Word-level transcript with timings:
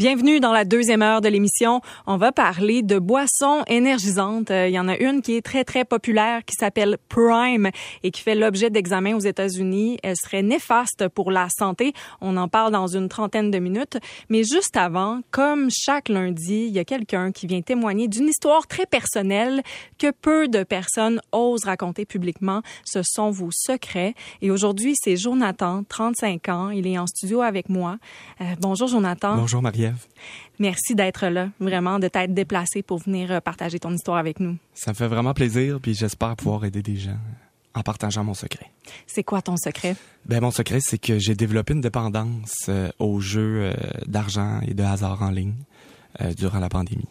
Bienvenue 0.00 0.40
dans 0.40 0.52
la 0.52 0.64
deuxième 0.64 1.02
heure 1.02 1.20
de 1.20 1.28
l'émission. 1.28 1.82
On 2.06 2.16
va 2.16 2.32
parler 2.32 2.80
de 2.80 2.98
boissons 2.98 3.64
énergisantes. 3.66 4.50
Euh, 4.50 4.66
il 4.66 4.72
y 4.72 4.78
en 4.78 4.88
a 4.88 4.96
une 4.96 5.20
qui 5.20 5.36
est 5.36 5.42
très, 5.42 5.62
très 5.62 5.84
populaire 5.84 6.42
qui 6.46 6.54
s'appelle 6.54 6.96
Prime 7.10 7.68
et 8.02 8.10
qui 8.10 8.22
fait 8.22 8.34
l'objet 8.34 8.70
d'examens 8.70 9.14
aux 9.14 9.20
États-Unis. 9.20 9.98
Elle 10.02 10.16
serait 10.16 10.40
néfaste 10.40 11.08
pour 11.08 11.30
la 11.30 11.48
santé. 11.50 11.92
On 12.22 12.38
en 12.38 12.48
parle 12.48 12.72
dans 12.72 12.86
une 12.86 13.10
trentaine 13.10 13.50
de 13.50 13.58
minutes. 13.58 13.98
Mais 14.30 14.42
juste 14.42 14.74
avant, 14.74 15.20
comme 15.30 15.68
chaque 15.70 16.08
lundi, 16.08 16.64
il 16.68 16.72
y 16.72 16.78
a 16.78 16.84
quelqu'un 16.86 17.30
qui 17.30 17.46
vient 17.46 17.60
témoigner 17.60 18.08
d'une 18.08 18.28
histoire 18.28 18.66
très 18.66 18.86
personnelle 18.86 19.60
que 19.98 20.12
peu 20.12 20.48
de 20.48 20.62
personnes 20.62 21.20
osent 21.32 21.66
raconter 21.66 22.06
publiquement. 22.06 22.62
Ce 22.86 23.02
sont 23.04 23.30
vos 23.30 23.50
secrets. 23.52 24.14
Et 24.40 24.50
aujourd'hui, 24.50 24.94
c'est 24.98 25.18
Jonathan, 25.18 25.84
35 25.86 26.48
ans. 26.48 26.70
Il 26.70 26.86
est 26.86 26.96
en 26.96 27.06
studio 27.06 27.42
avec 27.42 27.68
moi. 27.68 27.98
Euh, 28.40 28.44
bonjour, 28.60 28.88
Jonathan. 28.88 29.36
Bonjour, 29.36 29.60
Merci 30.58 30.94
d'être 30.94 31.26
là, 31.26 31.48
vraiment, 31.58 31.98
de 31.98 32.08
t'être 32.08 32.34
déplacé 32.34 32.82
pour 32.82 32.98
venir 32.98 33.32
euh, 33.32 33.40
partager 33.40 33.78
ton 33.78 33.92
histoire 33.92 34.18
avec 34.18 34.40
nous. 34.40 34.56
Ça 34.74 34.90
me 34.90 34.96
fait 34.96 35.08
vraiment 35.08 35.34
plaisir, 35.34 35.78
puis 35.80 35.94
j'espère 35.94 36.36
pouvoir 36.36 36.64
aider 36.64 36.82
des 36.82 36.96
gens 36.96 37.18
en 37.74 37.82
partageant 37.82 38.24
mon 38.24 38.34
secret. 38.34 38.70
C'est 39.06 39.22
quoi 39.22 39.42
ton 39.42 39.56
secret? 39.56 39.96
Ben, 40.26 40.40
mon 40.40 40.50
secret, 40.50 40.80
c'est 40.80 40.98
que 40.98 41.18
j'ai 41.18 41.34
développé 41.34 41.72
une 41.72 41.80
dépendance 41.80 42.66
euh, 42.68 42.90
aux 42.98 43.20
jeux 43.20 43.62
euh, 43.62 43.74
d'argent 44.06 44.60
et 44.66 44.74
de 44.74 44.82
hasard 44.82 45.22
en 45.22 45.30
ligne 45.30 45.54
durant 46.36 46.58
la 46.58 46.68
pandémie. 46.68 47.08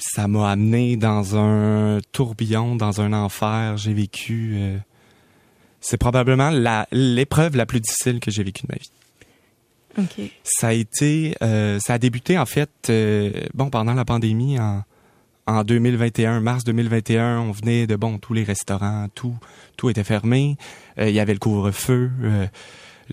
ça 0.00 0.26
m'a 0.26 0.50
amené 0.50 0.96
dans 0.96 1.36
un 1.36 2.00
tourbillon, 2.10 2.74
dans 2.74 3.00
un 3.00 3.12
enfer. 3.12 3.76
J'ai 3.76 3.94
vécu... 3.94 4.58
c'est 5.80 5.96
probablement 5.96 6.50
l'épreuve 6.90 7.56
la 7.56 7.66
plus 7.66 7.80
difficile 7.80 8.18
que 8.18 8.32
j'ai 8.32 8.42
vécue 8.42 8.66
de 8.66 8.72
ma 8.72 8.78
vie. 8.78 8.90
Ça 10.44 10.68
a 10.68 10.72
été, 10.72 11.34
euh, 11.42 11.78
ça 11.80 11.94
a 11.94 11.98
débuté 11.98 12.38
en 12.38 12.46
fait, 12.46 12.70
euh, 12.90 13.32
bon, 13.54 13.70
pendant 13.70 13.94
la 13.94 14.04
pandémie 14.04 14.58
en, 14.58 14.84
en 15.46 15.64
2021, 15.64 16.40
mars 16.40 16.64
2021, 16.64 17.40
on 17.40 17.52
venait 17.52 17.86
de 17.86 17.96
bon 17.96 18.18
tous 18.18 18.34
les 18.34 18.44
restaurants, 18.44 19.08
tout, 19.14 19.36
tout 19.76 19.90
était 19.90 20.04
fermé. 20.04 20.56
Euh, 20.98 21.08
il 21.08 21.14
y 21.14 21.20
avait 21.20 21.32
le 21.32 21.38
couvre-feu, 21.38 22.10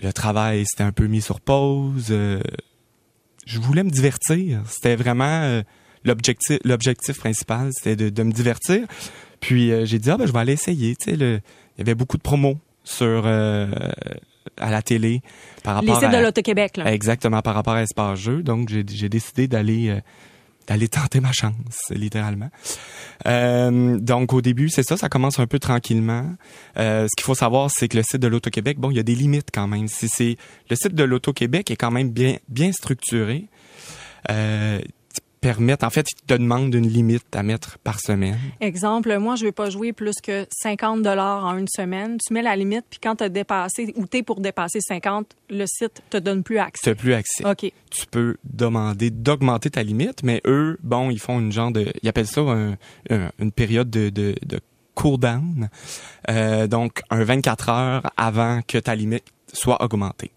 le 0.02 0.12
travail 0.12 0.64
s'était 0.66 0.84
un 0.84 0.92
peu 0.92 1.06
mis 1.06 1.22
sur 1.22 1.40
pause. 1.40 2.08
je 2.08 3.58
voulais 3.58 3.82
me 3.82 3.90
divertir. 3.90 4.62
C'était 4.68 4.96
vraiment 4.96 5.62
l'objectif, 6.04 7.18
principal, 7.18 7.70
c'était 7.72 7.96
de, 7.96 8.10
de, 8.10 8.22
me 8.22 8.32
divertir. 8.32 8.86
Puis 9.40 9.72
j'ai 9.86 9.98
dit 9.98 10.10
ah 10.10 10.16
ben 10.16 10.26
je 10.26 10.32
vais 10.32 10.38
aller 10.38 10.52
essayer. 10.52 10.94
Tu 10.96 11.12
sais, 11.12 11.16
il 11.16 11.40
y 11.78 11.80
avait 11.80 11.94
beaucoup 11.94 12.18
de 12.18 12.22
promos 12.22 12.58
sur 12.84 13.26
à 14.58 14.70
la 14.70 14.82
télé 14.82 15.22
par 15.62 15.76
rapport 15.76 16.00
Les 16.00 16.06
sites 16.06 16.16
de 16.16 16.22
l'Auto-Québec. 16.22 16.80
Exactement, 16.84 17.42
par 17.42 17.54
rapport 17.54 17.74
à 17.74 17.82
Espace 17.82 18.18
Jeux. 18.18 18.42
Donc, 18.42 18.68
j'ai 18.68 19.08
décidé 19.08 19.48
d'aller 19.48 19.88
euh, 19.88 20.00
d'aller 20.66 20.88
tenter 20.88 21.20
ma 21.20 21.32
chance, 21.32 21.78
littéralement. 21.90 22.50
Euh, 23.26 23.98
donc, 23.98 24.32
au 24.32 24.40
début, 24.40 24.68
c'est 24.68 24.82
ça, 24.82 24.96
ça 24.96 25.08
commence 25.08 25.38
un 25.38 25.46
peu 25.46 25.58
tranquillement. 25.58 26.34
Euh, 26.76 27.06
ce 27.08 27.16
qu'il 27.16 27.24
faut 27.24 27.34
savoir, 27.34 27.70
c'est 27.70 27.88
que 27.88 27.96
le 27.96 28.02
site 28.02 28.20
de 28.20 28.26
l'Auto-Québec, 28.26 28.78
bon, 28.78 28.90
il 28.90 28.96
y 28.96 29.00
a 29.00 29.04
des 29.04 29.14
limites 29.14 29.48
quand 29.52 29.68
même. 29.68 29.86
C'est 29.88 30.36
Le 30.68 30.76
site 30.76 30.94
de 30.94 31.04
l'Auto-Québec 31.04 31.70
est 31.70 31.76
quand 31.76 31.90
même 31.90 32.10
bien, 32.10 32.36
bien 32.48 32.72
structuré. 32.72 33.48
Euh, 34.30 34.80
permettent, 35.40 35.84
en 35.84 35.90
fait, 35.90 36.06
ils 36.10 36.26
te 36.26 36.34
demandent 36.34 36.74
une 36.74 36.88
limite 36.88 37.34
à 37.34 37.42
mettre 37.42 37.78
par 37.78 38.00
semaine. 38.00 38.38
Exemple, 38.60 39.16
moi, 39.18 39.36
je 39.36 39.44
vais 39.44 39.52
pas 39.52 39.70
jouer 39.70 39.92
plus 39.92 40.14
que 40.22 40.46
50 40.50 41.02
dollars 41.02 41.44
en 41.44 41.56
une 41.56 41.68
semaine. 41.68 42.18
Tu 42.24 42.32
mets 42.32 42.42
la 42.42 42.56
limite, 42.56 42.84
puis 42.88 42.98
quand 43.02 43.16
tu 43.16 43.24
as 43.24 43.28
dépassé 43.28 43.92
ou 43.96 44.06
tu 44.06 44.18
es 44.18 44.22
pour 44.22 44.40
dépasser 44.40 44.80
50, 44.80 45.26
le 45.50 45.64
site 45.66 46.02
te 46.10 46.16
donne 46.16 46.42
plus 46.42 46.58
accès. 46.58 46.90
Tu 46.90 46.96
plus 46.96 47.14
accès. 47.14 47.44
OK. 47.46 47.70
Tu 47.90 48.06
peux 48.10 48.36
demander 48.44 49.10
d'augmenter 49.10 49.70
ta 49.70 49.82
limite, 49.82 50.22
mais 50.22 50.40
eux, 50.46 50.78
bon, 50.82 51.10
ils 51.10 51.20
font 51.20 51.38
une 51.40 51.52
genre 51.52 51.70
de, 51.70 51.92
ils 52.02 52.08
appellent 52.08 52.26
ça 52.26 52.42
une 53.10 53.52
période 53.52 53.90
de, 53.90 54.10
de, 54.10 54.34
de 54.44 54.60
cool-down. 54.96 55.68
Euh, 56.28 56.66
donc, 56.66 57.02
un 57.10 57.22
24 57.22 57.68
heures 57.68 58.10
avant 58.16 58.60
que 58.66 58.78
ta 58.78 58.96
limite 58.96 59.24
soit 59.52 59.82
augmentée 59.82 60.32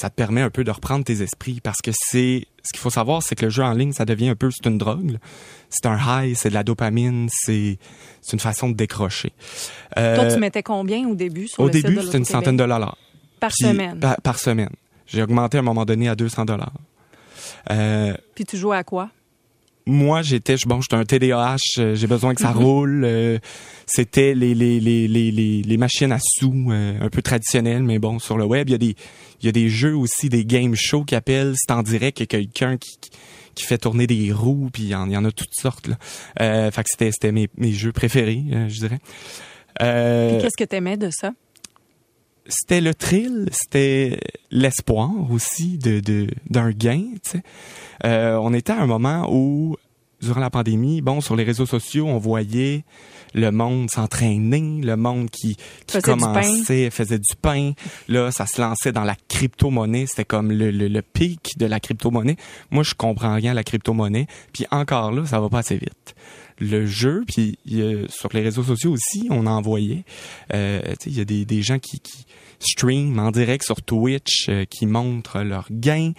ça 0.00 0.10
te 0.10 0.14
permet 0.14 0.40
un 0.40 0.50
peu 0.50 0.64
de 0.64 0.70
reprendre 0.70 1.04
tes 1.04 1.22
esprits 1.22 1.60
parce 1.62 1.80
que 1.80 1.90
c'est 1.92 2.46
ce 2.62 2.72
qu'il 2.72 2.80
faut 2.80 2.90
savoir 2.90 3.22
c'est 3.22 3.34
que 3.34 3.44
le 3.44 3.50
jeu 3.50 3.62
en 3.62 3.72
ligne 3.72 3.92
ça 3.92 4.04
devient 4.04 4.28
un 4.28 4.34
peu 4.34 4.50
c'est 4.50 4.68
une 4.68 4.78
drogue. 4.78 5.18
C'est 5.68 5.86
un 5.86 5.98
high 5.98 6.34
c'est 6.34 6.48
de 6.48 6.54
la 6.54 6.64
dopamine 6.64 7.28
c'est 7.30 7.78
c'est 8.20 8.32
une 8.32 8.40
façon 8.40 8.68
de 8.68 8.74
décrocher. 8.74 9.32
Euh, 9.98 10.16
toi 10.16 10.26
tu 10.26 10.38
mettais 10.38 10.62
combien 10.62 11.06
au 11.08 11.14
début 11.14 11.48
sur 11.48 11.62
au 11.62 11.70
début 11.70 12.00
c'était 12.02 12.18
une 12.18 12.24
centaine 12.24 12.56
de 12.56 12.62
dollars. 12.62 12.96
Par 13.40 13.52
semaine. 13.52 13.98
par, 14.22 14.38
semaine. 14.38 14.70
J'ai 15.06 15.20
augmenté 15.20 15.56
à 15.56 15.60
un 15.60 15.64
moment 15.64 15.84
donné 15.84 16.08
à 16.08 16.14
200 16.14 16.44
dollars. 16.44 16.72
Euh, 17.72 18.16
puis 18.36 18.44
tu 18.44 18.56
jouais 18.56 18.76
à 18.76 18.84
quoi? 18.84 19.10
Moi 19.86 20.22
j'étais 20.22 20.56
bon 20.66 20.80
j'étais 20.80 20.96
un 20.96 21.04
TDAH 21.04 21.56
euh, 21.78 21.94
j'ai 21.94 22.06
besoin 22.06 22.34
que 22.34 22.40
ça 22.40 22.52
mhm. 22.52 22.64
roule 22.64 23.04
euh, 23.04 23.38
c'était 23.86 24.34
les 24.34 24.54
les, 24.54 24.80
les 24.80 25.08
les 25.08 25.30
les 25.62 25.76
machines 25.76 26.12
à 26.12 26.18
sous 26.20 26.68
euh, 26.70 26.98
un 27.00 27.08
peu 27.08 27.22
traditionnelles 27.22 27.82
mais 27.82 27.98
bon 27.98 28.18
sur 28.18 28.38
le 28.38 28.44
web 28.44 28.68
il 28.68 28.72
y 28.72 28.74
a 28.74 28.78
des 28.78 28.96
il 29.40 29.46
y 29.46 29.48
a 29.48 29.52
des 29.52 29.68
jeux 29.68 29.96
aussi 29.96 30.28
des 30.28 30.44
game 30.44 30.74
shows 30.74 31.04
qui 31.04 31.14
appellent 31.14 31.54
c'est 31.56 31.72
en 31.72 31.82
direct 31.82 32.20
il 32.20 32.22
y 32.22 32.24
a 32.24 32.26
quelqu'un 32.26 32.76
qui 32.76 32.96
qui 33.54 33.64
fait 33.64 33.78
tourner 33.78 34.06
des 34.06 34.32
roues 34.32 34.70
puis 34.72 34.84
il 34.84 34.88
y 34.88 34.94
en, 34.94 35.24
a 35.24 35.30
toutes 35.30 35.54
sortes 35.54 35.86
là. 35.86 35.96
Euh, 36.40 36.70
fait 36.70 36.82
que 36.84 36.88
c'était 36.90 37.10
c'était 37.12 37.32
mes, 37.32 37.48
mes 37.58 37.72
jeux 37.72 37.92
préférés 37.92 38.42
je 38.68 38.78
dirais. 38.78 38.98
Euh, 39.80 40.40
qu'est-ce 40.40 40.56
que 40.62 40.68
t'aimais 40.68 40.96
de 40.96 41.10
ça? 41.10 41.32
C'était 42.46 42.80
le 42.80 42.94
thrill, 42.94 43.48
c'était 43.52 44.18
l'espoir 44.50 45.10
aussi 45.30 45.78
de 45.78 46.26
d'un 46.48 46.70
gain. 46.70 47.14
Tu 47.22 47.30
sais. 47.30 47.42
Euh, 48.04 48.36
on 48.36 48.52
était 48.52 48.72
à 48.72 48.80
un 48.80 48.86
moment 48.86 49.28
où, 49.30 49.76
durant 50.22 50.40
la 50.40 50.50
pandémie, 50.50 51.00
bon, 51.00 51.20
sur 51.20 51.36
les 51.36 51.44
réseaux 51.44 51.66
sociaux, 51.66 52.06
on 52.06 52.18
voyait 52.18 52.84
le 53.34 53.50
monde 53.50 53.90
s'entraîner, 53.90 54.80
le 54.82 54.96
monde 54.96 55.30
qui, 55.30 55.56
qui 55.86 56.00
commençait, 56.00 56.90
faisait 56.90 57.18
du 57.18 57.34
pain. 57.40 57.72
Là, 58.08 58.30
ça 58.30 58.46
se 58.46 58.60
lançait 58.60 58.92
dans 58.92 59.04
la 59.04 59.16
crypto-monnaie. 59.28 60.06
C'était 60.06 60.24
comme 60.24 60.52
le, 60.52 60.70
le, 60.70 60.88
le 60.88 61.02
pic 61.02 61.58
de 61.58 61.66
la 61.66 61.80
crypto-monnaie. 61.80 62.36
Moi, 62.70 62.82
je 62.82 62.94
comprends 62.94 63.34
rien 63.34 63.52
à 63.52 63.54
la 63.54 63.64
crypto-monnaie. 63.64 64.26
Puis 64.52 64.66
encore 64.70 65.12
là, 65.12 65.24
ça 65.26 65.40
va 65.40 65.48
pas 65.48 65.58
assez 65.58 65.76
vite 65.76 66.14
le 66.58 66.86
jeu, 66.86 67.24
puis 67.26 67.58
sur 68.08 68.28
les 68.32 68.40
réseaux 68.40 68.62
sociaux 68.62 68.92
aussi, 68.92 69.26
on 69.30 69.46
en 69.46 69.60
voyait. 69.60 70.04
Euh, 70.54 70.80
il 71.06 71.16
y 71.16 71.20
a 71.20 71.24
des, 71.24 71.44
des 71.44 71.62
gens 71.62 71.78
qui, 71.78 71.98
qui 71.98 72.24
stream 72.62 73.18
en 73.18 73.30
direct 73.30 73.64
sur 73.64 73.82
Twitch 73.82 74.48
euh, 74.48 74.64
qui 74.64 74.86
montrent 74.86 75.40
leurs 75.42 75.66
gains. 75.70 76.12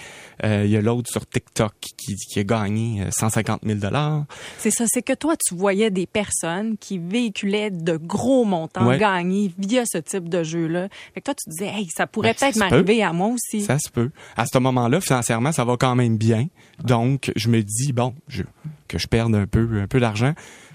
Euh, 0.44 0.64
il 0.66 0.72
y 0.72 0.78
a 0.78 0.82
l'autre 0.82 1.10
sur 1.10 1.26
TikTok 1.26 1.74
qui, 1.98 2.16
qui 2.16 2.40
a 2.40 2.44
gagné 2.44 3.06
150 3.10 3.62
000 3.66 3.80
dollars. 3.80 4.26
C'est 4.58 4.72
ça, 4.72 4.86
c'est 4.88 5.02
que 5.02 5.14
toi, 5.14 5.36
tu 5.38 5.56
voyais 5.56 5.90
des 5.90 6.06
personnes 6.06 6.78
qui 6.78 6.98
véhiculaient 6.98 7.72
de 7.72 7.98
gros 7.98 8.46
montants 8.46 8.96
gagnés 8.98 9.52
via 9.58 9.84
ce 9.86 9.98
type 9.98 10.30
de 10.30 10.44
jeu-là. 10.44 10.90
Fait 11.14 11.22
que 11.22 11.26
toi, 11.26 11.34
tu 11.36 11.50
disais, 11.50 11.68
hey, 11.68 11.88
ça 11.96 12.08
pourrait 12.08 12.36
ben, 12.40 12.52
peut-être 12.52 12.58
m'arriver 12.58 13.04
à 13.04 13.14
moi 13.14 13.30
aussi. 13.30 13.62
Ça 13.62 13.78
se 13.80 13.90
peut. 13.90 14.12
À 14.36 14.46
ce 14.46 14.58
moment-là, 14.60 15.02
financièrement, 15.02 15.52
ça 15.52 15.66
va 15.66 15.78
quand 15.78 15.96
même 15.96 16.18
bien. 16.18 16.48
Donc, 16.84 17.32
je 17.36 17.50
me 17.50 17.62
dis, 17.62 17.94
bon, 17.94 18.14
je, 18.28 18.44
que 18.88 18.98
je 18.98 19.08
perde 19.08 19.36
un 19.36 19.48
peu, 19.48 19.82
un 19.82 19.88
peu 19.88 20.00
d'argent, 20.00 20.34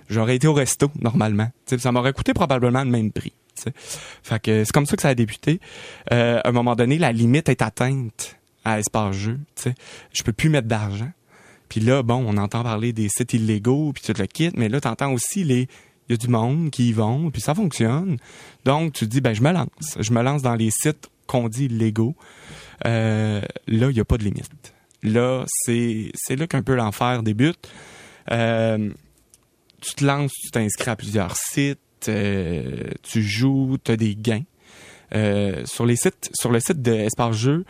j'aurais 0.09 0.37
été 0.37 0.47
au 0.47 0.55
resto 0.55 0.91
normalement. 1.01 1.49
ça 1.67 1.93
m'aurait 1.93 2.13
coûté 2.13 2.35
probablement 2.35 2.85
le 2.85 2.91
même 2.91 3.13
prix. 3.13 3.33
Fait 4.23 4.41
que 4.41 4.65
c'est 4.65 4.73
comme 4.73 4.87
ça 4.87 4.97
que 4.97 5.03
ça 5.03 5.09
a 5.09 5.15
débuté. 5.15 5.61
Euh, 6.13 6.41
à 6.43 6.49
un 6.49 6.53
moment 6.53 6.77
donné, 6.77 6.99
la 6.99 7.13
limite 7.13 7.49
est 7.49 7.63
atteinte 7.63 8.37
à 8.65 8.79
espace 8.79 9.17
jeu. 9.17 9.39
sais. 9.55 9.75
Je 10.13 10.23
peux 10.23 10.33
plus 10.33 10.49
mettre 10.49 10.69
d'argent. 10.69 11.11
Puis 11.69 11.81
là, 11.81 12.03
bon, 12.03 12.25
on 12.27 12.37
entend 12.39 12.63
parler 12.63 12.93
des 12.93 13.09
sites 13.09 13.35
illégaux, 13.35 13.93
puis 13.93 14.03
tu 14.03 14.13
le 14.13 14.27
quittes, 14.27 14.57
mais 14.57 14.69
là, 14.69 14.81
tu 14.81 14.89
entends 14.89 15.13
aussi 15.13 15.45
les... 15.45 15.69
Il 16.09 16.13
y 16.13 16.15
a 16.15 16.17
du 16.17 16.29
monde 16.29 16.71
qui 16.71 16.89
y 16.89 16.93
vont, 16.95 17.31
puis 17.31 17.43
ça 17.43 17.55
fonctionne. 17.55 18.17
Donc, 18.65 18.95
tu 18.95 19.05
te 19.05 19.11
dis, 19.11 19.21
ben, 19.21 19.35
je 19.35 19.43
me 19.43 19.53
lance. 19.53 19.99
Je 19.99 20.11
me 20.11 20.23
lance 20.23 20.41
dans 20.41 20.55
les 20.55 20.71
sites 20.71 21.11
qu'on 21.27 21.51
dit 21.51 21.67
illégaux. 21.67 22.17
Euh, 22.87 23.43
là, 23.67 23.91
il 23.91 23.95
n'y 23.95 24.01
a 24.01 24.07
pas 24.07 24.17
de 24.17 24.25
limite. 24.25 24.73
Là, 25.03 25.45
c'est, 25.47 26.11
c'est 26.15 26.37
là 26.37 26.47
qu'un 26.47 26.63
peu 26.63 26.75
l'enfer 26.75 27.23
débute. 27.23 27.69
Euh, 28.31 28.91
tu 29.81 29.95
te 29.95 30.05
lances, 30.05 30.33
tu 30.33 30.51
t'inscris 30.51 30.91
à 30.91 30.97
plusieurs 30.97 31.37
sites, 31.37 31.79
tu 32.01 33.23
joues, 33.23 33.77
tu 33.83 33.93
as 33.93 33.97
des 33.97 34.15
gains. 34.17 34.45
Euh, 35.15 35.65
sur 35.65 35.87
les 35.87 35.97
sites, 35.97 36.31
sur 36.39 36.51
le 36.51 36.61
site 36.61 36.83
de 36.83 36.93
Espace 36.93 37.37
Jeux, 37.37 37.65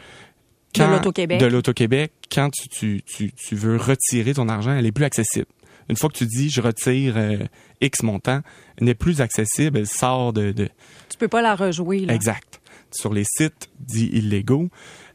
de 0.75 0.85
l'Auto-Québec. 0.85 1.41
De 1.41 1.47
l'Auto-Québec, 1.47 2.13
quand 2.33 2.51
tu, 2.51 3.03
tu, 3.03 3.33
tu, 3.33 3.55
veux 3.55 3.77
retirer 3.77 4.35
ton 4.35 4.49
argent, 4.49 4.73
elle 4.73 4.87
est 4.87 4.93
plus 4.93 5.05
accessible. 5.05 5.47
Une 5.89 5.97
fois 5.97 6.11
que 6.11 6.19
tu 6.19 6.27
dis 6.27 6.51
je 6.51 6.61
retire 6.61 7.15
euh, 7.17 7.39
X 7.81 8.03
montant, 8.03 8.43
elle 8.77 8.85
n'est 8.85 8.95
plus 8.95 9.21
accessible, 9.21 9.79
elle 9.79 9.87
sort 9.87 10.33
de, 10.33 10.53
de... 10.53 10.69
Tu 11.09 11.17
peux 11.17 11.29
pas 11.29 11.41
la 11.41 11.55
rejouer, 11.55 12.01
là. 12.01 12.15
Exact. 12.15 12.61
Sur 12.91 13.13
les 13.13 13.25
sites 13.25 13.71
dits 13.81 14.11
illégaux, 14.13 14.69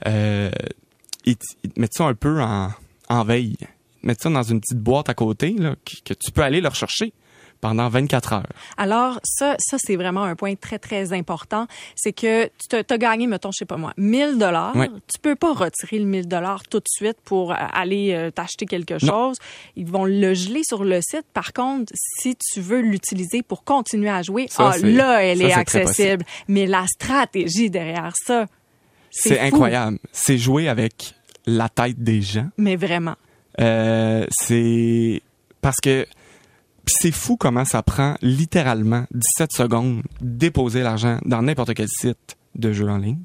euh, 0.07 0.49
ils, 1.25 1.35
te 1.37 1.79
mettent 1.79 1.93
ça 1.93 2.05
un 2.05 2.15
peu 2.15 2.41
en, 2.41 2.71
en 3.09 3.23
veille. 3.23 3.55
Ils 4.01 4.07
mettent 4.07 4.21
ça 4.21 4.29
dans 4.29 4.43
une 4.43 4.59
petite 4.59 4.79
boîte 4.79 5.09
à 5.09 5.13
côté, 5.13 5.53
là, 5.57 5.75
que, 5.85 6.13
que 6.13 6.19
tu 6.19 6.31
peux 6.31 6.41
aller 6.41 6.61
leur 6.61 6.75
chercher 6.75 7.13
pendant 7.63 7.87
24 7.87 8.33
heures. 8.33 8.49
Alors, 8.75 9.21
ça, 9.23 9.55
ça 9.57 9.77
c'est 9.79 9.95
vraiment 9.95 10.23
un 10.23 10.35
point 10.35 10.55
très, 10.55 10.79
très 10.79 11.13
important. 11.13 11.65
C'est 11.95 12.11
que 12.11 12.49
tu 12.69 12.75
as 12.75 12.97
gagné, 12.97 13.25
mettons, 13.25 13.51
je 13.53 13.59
sais 13.59 13.65
pas 13.65 13.77
moi, 13.77 13.93
1000 13.95 14.37
dollars. 14.37 14.75
Ouais. 14.75 14.89
Tu 15.07 15.17
peux 15.21 15.35
pas 15.35 15.53
retirer 15.53 15.99
le 15.99 16.05
1000 16.05 16.27
dollars 16.27 16.63
tout 16.63 16.79
de 16.79 16.89
suite 16.89 17.15
pour 17.23 17.53
euh, 17.53 17.55
aller 17.55 18.11
euh, 18.11 18.31
t'acheter 18.31 18.65
quelque 18.65 18.99
chose. 18.99 19.37
Ils 19.77 19.89
vont 19.89 20.03
le 20.03 20.33
geler 20.33 20.63
sur 20.65 20.83
le 20.83 20.99
site. 21.01 21.23
Par 21.33 21.53
contre, 21.53 21.93
si 21.95 22.35
tu 22.35 22.59
veux 22.59 22.81
l'utiliser 22.81 23.43
pour 23.43 23.63
continuer 23.63 24.09
à 24.09 24.21
jouer, 24.23 24.47
Ça, 24.49 24.71
ah, 24.73 24.77
là, 24.79 25.23
elle 25.23 25.37
ça, 25.37 25.43
est 25.45 25.53
accessible. 25.53 26.25
Mais 26.49 26.65
la 26.65 26.85
stratégie 26.87 27.69
derrière 27.69 28.11
ça, 28.25 28.45
C'est 29.09 29.39
incroyable. 29.39 29.99
C'est 30.11 30.37
jouer 30.37 30.67
avec 30.67 31.15
la 31.45 31.69
tête 31.69 32.03
des 32.03 32.21
gens. 32.21 32.49
Mais 32.57 32.75
vraiment. 32.75 33.15
Euh, 33.61 34.25
c'est 34.31 35.21
parce 35.61 35.79
que 35.81 36.05
c'est 36.85 37.11
fou 37.11 37.37
comment 37.37 37.65
ça 37.65 37.81
prend 37.83 38.15
littéralement 38.21 39.05
17 39.11 39.51
secondes 39.51 40.03
déposer 40.21 40.81
l'argent 40.81 41.19
dans 41.25 41.41
n'importe 41.41 41.73
quel 41.73 41.87
site 41.87 42.37
de 42.55 42.71
jeu 42.71 42.87
en 42.89 42.97
ligne. 42.97 43.23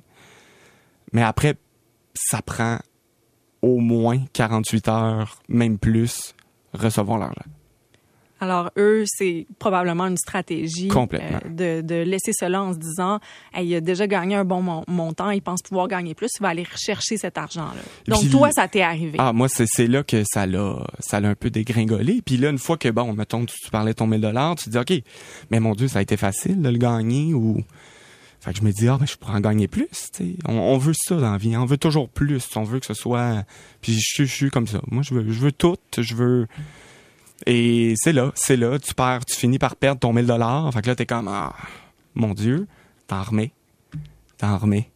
Mais 1.13 1.23
après, 1.23 1.57
ça 2.15 2.43
prend 2.43 2.79
au 3.63 3.79
moins 3.79 4.25
48 4.33 4.89
heures, 4.89 5.41
même 5.49 5.79
plus, 5.79 6.35
recevoir 6.73 7.19
l'argent. 7.19 7.43
Alors, 8.41 8.71
eux, 8.77 9.05
c'est 9.07 9.47
probablement 9.59 10.07
une 10.07 10.17
stratégie 10.17 10.89
euh, 11.45 11.81
de, 11.81 11.81
de 11.87 11.95
laisser 12.03 12.33
cela 12.33 12.63
en 12.63 12.73
se 12.73 12.79
disant, 12.79 13.19
hey, 13.53 13.67
il 13.69 13.75
a 13.75 13.81
déjà 13.81 14.07
gagné 14.07 14.37
un 14.37 14.45
bon 14.45 14.63
mon- 14.63 14.85
montant, 14.87 15.31
il 15.31 15.43
pense 15.43 15.61
pouvoir 15.63 15.89
gagner 15.89 16.15
plus, 16.15 16.29
il 16.39 16.43
va 16.43 16.49
aller 16.51 16.65
rechercher 16.71 17.17
cet 17.17 17.37
argent-là. 17.39 17.81
Donc, 18.07 18.21
Puis- 18.21 18.31
toi, 18.31 18.51
ça 18.53 18.69
t'est 18.69 18.83
arrivé. 18.83 19.17
Ah, 19.19 19.33
moi, 19.33 19.49
c'est, 19.49 19.87
là 19.87 20.03
que 20.03 20.23
ça 20.25 20.47
l'a, 20.47 20.77
ça 21.01 21.21
l'a 21.21 21.29
un 21.31 21.35
peu 21.35 21.51
dégringolé. 21.51 22.23
Puis 22.25 22.37
là, 22.37 22.51
une 22.51 22.59
fois 22.59 22.77
que, 22.77 22.89
bon, 22.89 23.13
mettons, 23.13 23.45
tu, 23.45 23.55
tu 23.63 23.71
parlais 23.71 23.93
de 23.93 23.97
ton 23.97 24.07
1000 24.07 24.21
dollars, 24.21 24.55
tu 24.57 24.67
te 24.67 24.71
dis, 24.71 24.79
OK, 24.79 25.03
mais 25.51 25.61
mon 25.61 25.73
Dieu, 25.75 25.89
ça 25.89 25.99
a 25.99 26.03
été 26.03 26.17
facile 26.17 26.63
de 26.63 26.69
le 26.69 26.79
gagner 26.79 27.35
ou... 27.35 27.63
Fait 28.41 28.53
que 28.53 28.59
je 28.61 28.63
me 28.65 28.71
dis, 28.71 28.87
ah, 28.87 28.97
ben, 29.01 29.07
je 29.07 29.17
pourrais 29.17 29.35
en 29.35 29.41
gagner 29.41 29.67
plus, 29.67 29.89
tu 30.17 30.25
sais. 30.25 30.35
On, 30.47 30.53
on 30.55 30.79
veut 30.79 30.93
ça 30.95 31.17
dans 31.17 31.33
la 31.33 31.39
vie. 31.39 31.57
On 31.57 31.65
veut 31.65 31.77
toujours 31.77 32.09
plus. 32.09 32.41
On 32.55 32.63
veut 32.63 32.79
que 32.79 32.87
ce 32.87 32.95
soit... 32.95 33.45
Puis 33.83 33.95
je, 33.95 34.01
suis- 34.01 34.27
je 34.29 34.33
suis 34.33 34.51
comme 34.51 34.69
ça. 34.69 34.81
Moi, 34.93 35.03
je 35.03 35.13
veux, 35.15 35.25
je 35.33 35.41
veux 35.41 35.51
tout. 35.51 35.77
Je 35.99 36.15
veux... 36.15 36.47
Et 37.47 37.95
c'est 37.97 38.13
là, 38.13 38.33
c'est 38.35 38.57
là. 38.57 38.79
Tu 38.79 38.95
perds, 38.95 39.25
tu 39.25 39.37
finis 39.37 39.59
par 39.59 39.77
perdre 39.77 40.01
ton 40.01 40.13
1000 40.13 40.27
dollars. 40.27 40.73
Fait 40.73 40.83
que 40.83 40.89
là, 40.89 40.97
t'es 40.97 41.07
comme, 41.07 41.29
ah, 41.29 41.55
mon 42.15 42.35
Dieu, 42.35 42.67
t'en 43.07 43.23
remets. 43.23 43.53
T'en 44.37 44.59
remets. 44.59 44.91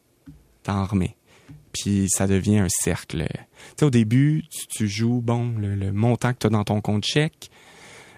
T'en 0.62 0.84
remets. 0.84 1.16
Puis 1.72 2.06
ça 2.08 2.26
devient 2.26 2.58
un 2.58 2.68
cercle. 2.68 3.26
Tu 3.28 3.38
sais, 3.78 3.84
au 3.84 3.90
début, 3.90 4.44
tu, 4.50 4.66
tu 4.66 4.88
joues, 4.88 5.20
bon, 5.22 5.54
le, 5.58 5.74
le 5.74 5.92
montant 5.92 6.32
que 6.32 6.38
tu 6.38 6.46
as 6.48 6.50
dans 6.50 6.64
ton 6.64 6.80
compte 6.80 7.04
chèque. 7.04 7.50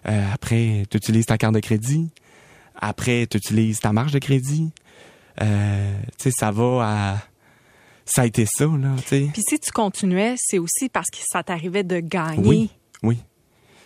Euh, 0.06 0.32
après, 0.32 0.85
tu 0.91 0.97
utilises 0.97 1.26
ta 1.26 1.38
carte 1.38 1.55
de 1.55 1.61
crédit. 1.61 2.11
Après, 2.75 3.26
tu 3.26 3.37
utilises 3.37 3.79
ta 3.81 3.93
marge 3.93 4.12
de 4.12 4.19
crédit. 4.19 4.73
Euh, 5.41 5.97
tu 6.19 6.25
sais, 6.25 6.31
ça 6.31 6.50
va 6.50 6.81
à... 6.82 7.19
Ça 8.06 8.23
a 8.23 8.26
été 8.26 8.44
ça, 8.44 8.67
là, 8.67 8.97
tu 8.99 9.09
sais. 9.09 9.31
Puis 9.32 9.43
si 9.49 9.59
tu 9.59 9.71
continuais, 9.71 10.35
c'est 10.37 10.59
aussi 10.59 10.91
parce 10.91 11.09
que 11.09 11.17
ça 11.26 11.43
t'arrivait 11.43 11.85
de 11.85 12.00
gagner. 12.00 12.47
Oui, 12.47 12.71
oui. 13.03 13.19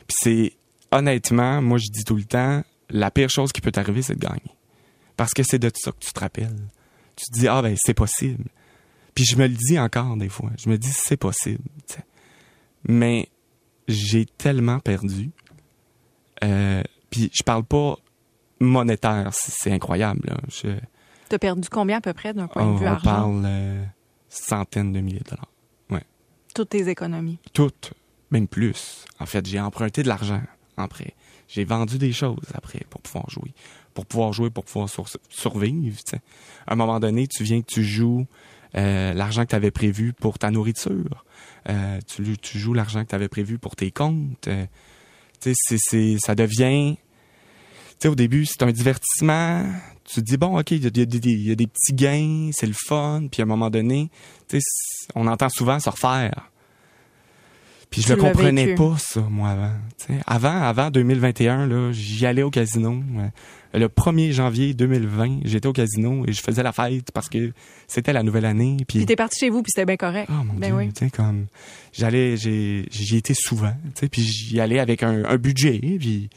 Puis 0.09 0.17
c'est... 0.21 0.53
Honnêtement, 0.91 1.61
moi, 1.61 1.77
je 1.79 1.89
dis 1.91 2.03
tout 2.03 2.17
le 2.17 2.25
temps, 2.25 2.65
la 2.89 3.11
pire 3.11 3.29
chose 3.29 3.53
qui 3.53 3.61
peut 3.61 3.71
t'arriver, 3.71 4.01
c'est 4.01 4.15
de 4.15 4.21
gagner. 4.21 4.41
Parce 5.19 5.33
que 5.33 5.43
c'est 5.43 5.59
de 5.59 5.71
ça 5.75 5.93
que 5.93 5.99
tu 5.99 6.13
te 6.13 6.19
rappelles. 6.21 6.57
Tu 7.15 7.27
te 7.27 7.39
dis, 7.39 7.47
ah 7.47 7.61
ben, 7.61 7.77
c'est 7.79 7.93
possible. 7.95 8.47
Puis 9.15 9.25
je 9.25 9.37
me 9.37 9.47
le 9.47 9.55
dis 9.55 9.79
encore 9.79 10.17
des 10.17 10.31
fois. 10.31 10.51
Je 10.59 10.71
me 10.71 10.79
dis, 10.79 10.91
c'est 10.91 11.19
possible. 11.19 11.63
Mais 12.89 13.29
j'ai 13.87 14.25
tellement 14.25 14.79
perdu. 14.81 15.31
Euh, 16.43 16.83
puis 17.11 17.31
je 17.35 17.43
parle 17.43 17.65
pas 17.65 17.97
monétaire, 18.61 19.31
c'est 19.33 19.73
incroyable. 19.73 20.21
Là. 20.25 20.37
Je, 20.49 20.69
T'as 21.29 21.39
perdu 21.39 21.69
combien 21.69 21.99
à 21.99 22.01
peu 22.01 22.13
près 22.15 22.33
d'un 22.33 22.49
point 22.49 22.63
on, 22.63 22.75
de 22.75 22.79
vue 22.79 22.87
on 22.87 22.89
argent? 22.89 23.05
parle 23.05 23.43
euh, 23.45 23.85
centaines 24.31 24.93
de 24.93 25.01
milliers 25.01 25.21
de 25.21 25.31
dollars. 25.31 25.49
Toutes 26.55 26.71
tes 26.71 26.89
économies. 26.89 27.39
Toutes, 27.53 27.93
même 28.31 28.49
plus. 28.49 29.05
En 29.19 29.27
fait, 29.27 29.47
j'ai 29.47 29.61
emprunté 29.61 30.03
de 30.03 30.09
l'argent 30.09 30.43
après. 30.77 31.15
J'ai 31.49 31.65
vendu 31.65 31.99
des 31.99 32.13
choses 32.13 32.47
après 32.55 32.81
pour 32.91 33.01
pouvoir 33.01 33.29
jouer. 33.31 33.53
Pour 33.95 34.07
pouvoir 34.07 34.33
jouer, 34.33 34.51
pour 34.51 34.65
pouvoir 34.65 34.89
sur- 34.89 35.09
survivre. 35.31 35.99
À 36.67 36.73
un 36.73 36.77
moment 36.77 37.01
donné, 37.01 37.27
tu 37.27 37.43
viens 37.43 37.61
que 37.63 37.67
tu 37.67 37.83
joues 37.83 38.27
euh, 38.77 39.15
l'argent 39.15 39.45
que 39.45 39.51
tu 39.51 39.57
avais 39.57 39.71
prévu 39.71 40.13
pour 40.13 40.39
ta 40.39 40.51
nourriture. 40.51 41.25
Euh, 41.69 41.99
tu, 42.07 42.59
joues 42.59 42.75
l'argent 42.75 43.03
que 43.05 43.09
tu 43.11 43.15
avais 43.15 43.29
prévu 43.29 43.59
pour 43.59 43.77
tes 43.77 43.91
comptes. 43.91 44.49
Euh, 44.49 44.67
ça 45.41 46.35
devient... 46.35 46.97
Au 48.05 48.15
début, 48.15 48.47
c'est 48.47 48.63
un 48.63 48.71
divertissement. 48.71 49.65
Tu 50.05 50.17
te 50.17 50.21
dis, 50.21 50.37
bon, 50.37 50.57
OK, 50.59 50.71
il 50.71 50.85
y, 50.85 50.87
a 50.87 50.91
des- 50.91 51.67
petits 51.67 51.95
gains, 51.95 52.51
c'est 52.53 52.67
le 52.67 52.75
fun. 52.87 53.27
Puis 53.31 53.43
à 53.43 53.45
un 53.45 53.49
moment 53.49 53.71
donné, 53.71 54.11
on 55.17 55.27
entend 55.27 55.49
souvent 55.49 55.81
se 55.81 55.91
refaire. 55.91 56.51
Puis 57.91 58.03
je 58.03 58.13
le 58.13 58.21
comprenais 58.21 58.75
pas, 58.75 58.97
ça, 58.99 59.21
moi, 59.21 59.51
avant. 59.51 59.73
Avant, 60.27 60.63
avant 60.63 60.91
2021, 60.91 61.67
là, 61.67 61.91
j'y 61.93 62.27
allais 62.27 62.43
au 62.43 62.51
casino. 62.51 63.03
Le 63.75 63.87
1er 63.87 64.33
janvier 64.33 64.75
2020, 64.75 65.41
j'étais 65.45 65.67
au 65.67 65.73
casino 65.73 66.25
et 66.27 66.33
je 66.33 66.43
faisais 66.43 66.63
la 66.63 66.73
fête 66.73 67.11
parce 67.13 67.29
que 67.29 67.53
c'était 67.87 68.13
la 68.13 68.23
nouvelle 68.23 68.45
année. 68.45 68.77
Puis, 68.87 69.07
t'es 69.07 69.17
parti 69.17 69.39
chez 69.39 69.51
vous, 69.51 69.63
puis 69.63 69.73
c'était 69.75 69.87
bien 69.87 69.97
correct. 69.97 70.29
oh 70.31 70.45
mon 70.45 70.55
ben 70.55 70.69
Dieu, 70.79 70.91
oui. 71.03 71.11
comme, 71.11 71.47
j'allais, 71.93 72.37
j'ai, 72.37 72.87
j'y 72.91 73.17
étais 73.17 73.35
souvent, 73.35 73.75
puis 74.11 74.23
j'y 74.23 74.61
allais 74.61 74.79
avec 74.79 75.03
un, 75.03 75.25
un 75.25 75.37
budget, 75.37 75.81
puis 75.99 76.31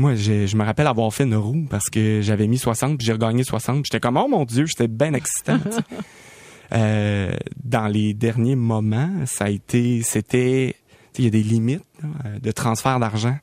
moi, 0.00 0.14
je 0.14 0.56
me 0.56 0.64
rappelle 0.64 0.86
avoir 0.86 1.12
fait 1.12 1.24
une 1.24 1.36
roue 1.36 1.66
parce 1.68 1.90
que 1.90 2.20
j'avais 2.22 2.46
mis 2.46 2.58
60 2.58 2.96
puis 2.96 3.06
j'ai 3.06 3.12
regagné 3.12 3.44
60. 3.44 3.84
J'étais 3.84 4.00
comme, 4.00 4.16
oh 4.16 4.28
mon 4.28 4.44
Dieu, 4.44 4.64
j'étais 4.66 4.88
bien 4.88 5.12
excitant. 5.12 5.58
tu. 6.70 6.76
Euh, 6.76 7.36
dans 7.64 7.86
les 7.86 8.14
derniers 8.14 8.56
moments, 8.56 9.10
ça 9.26 9.46
a 9.46 9.50
été, 9.50 10.02
c'était, 10.02 10.76
tu 11.12 11.22
il 11.22 11.24
y 11.24 11.28
a 11.28 11.30
des 11.30 11.42
limites 11.42 11.84
là, 12.02 12.08
euh, 12.26 12.38
de 12.38 12.50
transfert 12.52 12.98
d'argent 13.00 13.38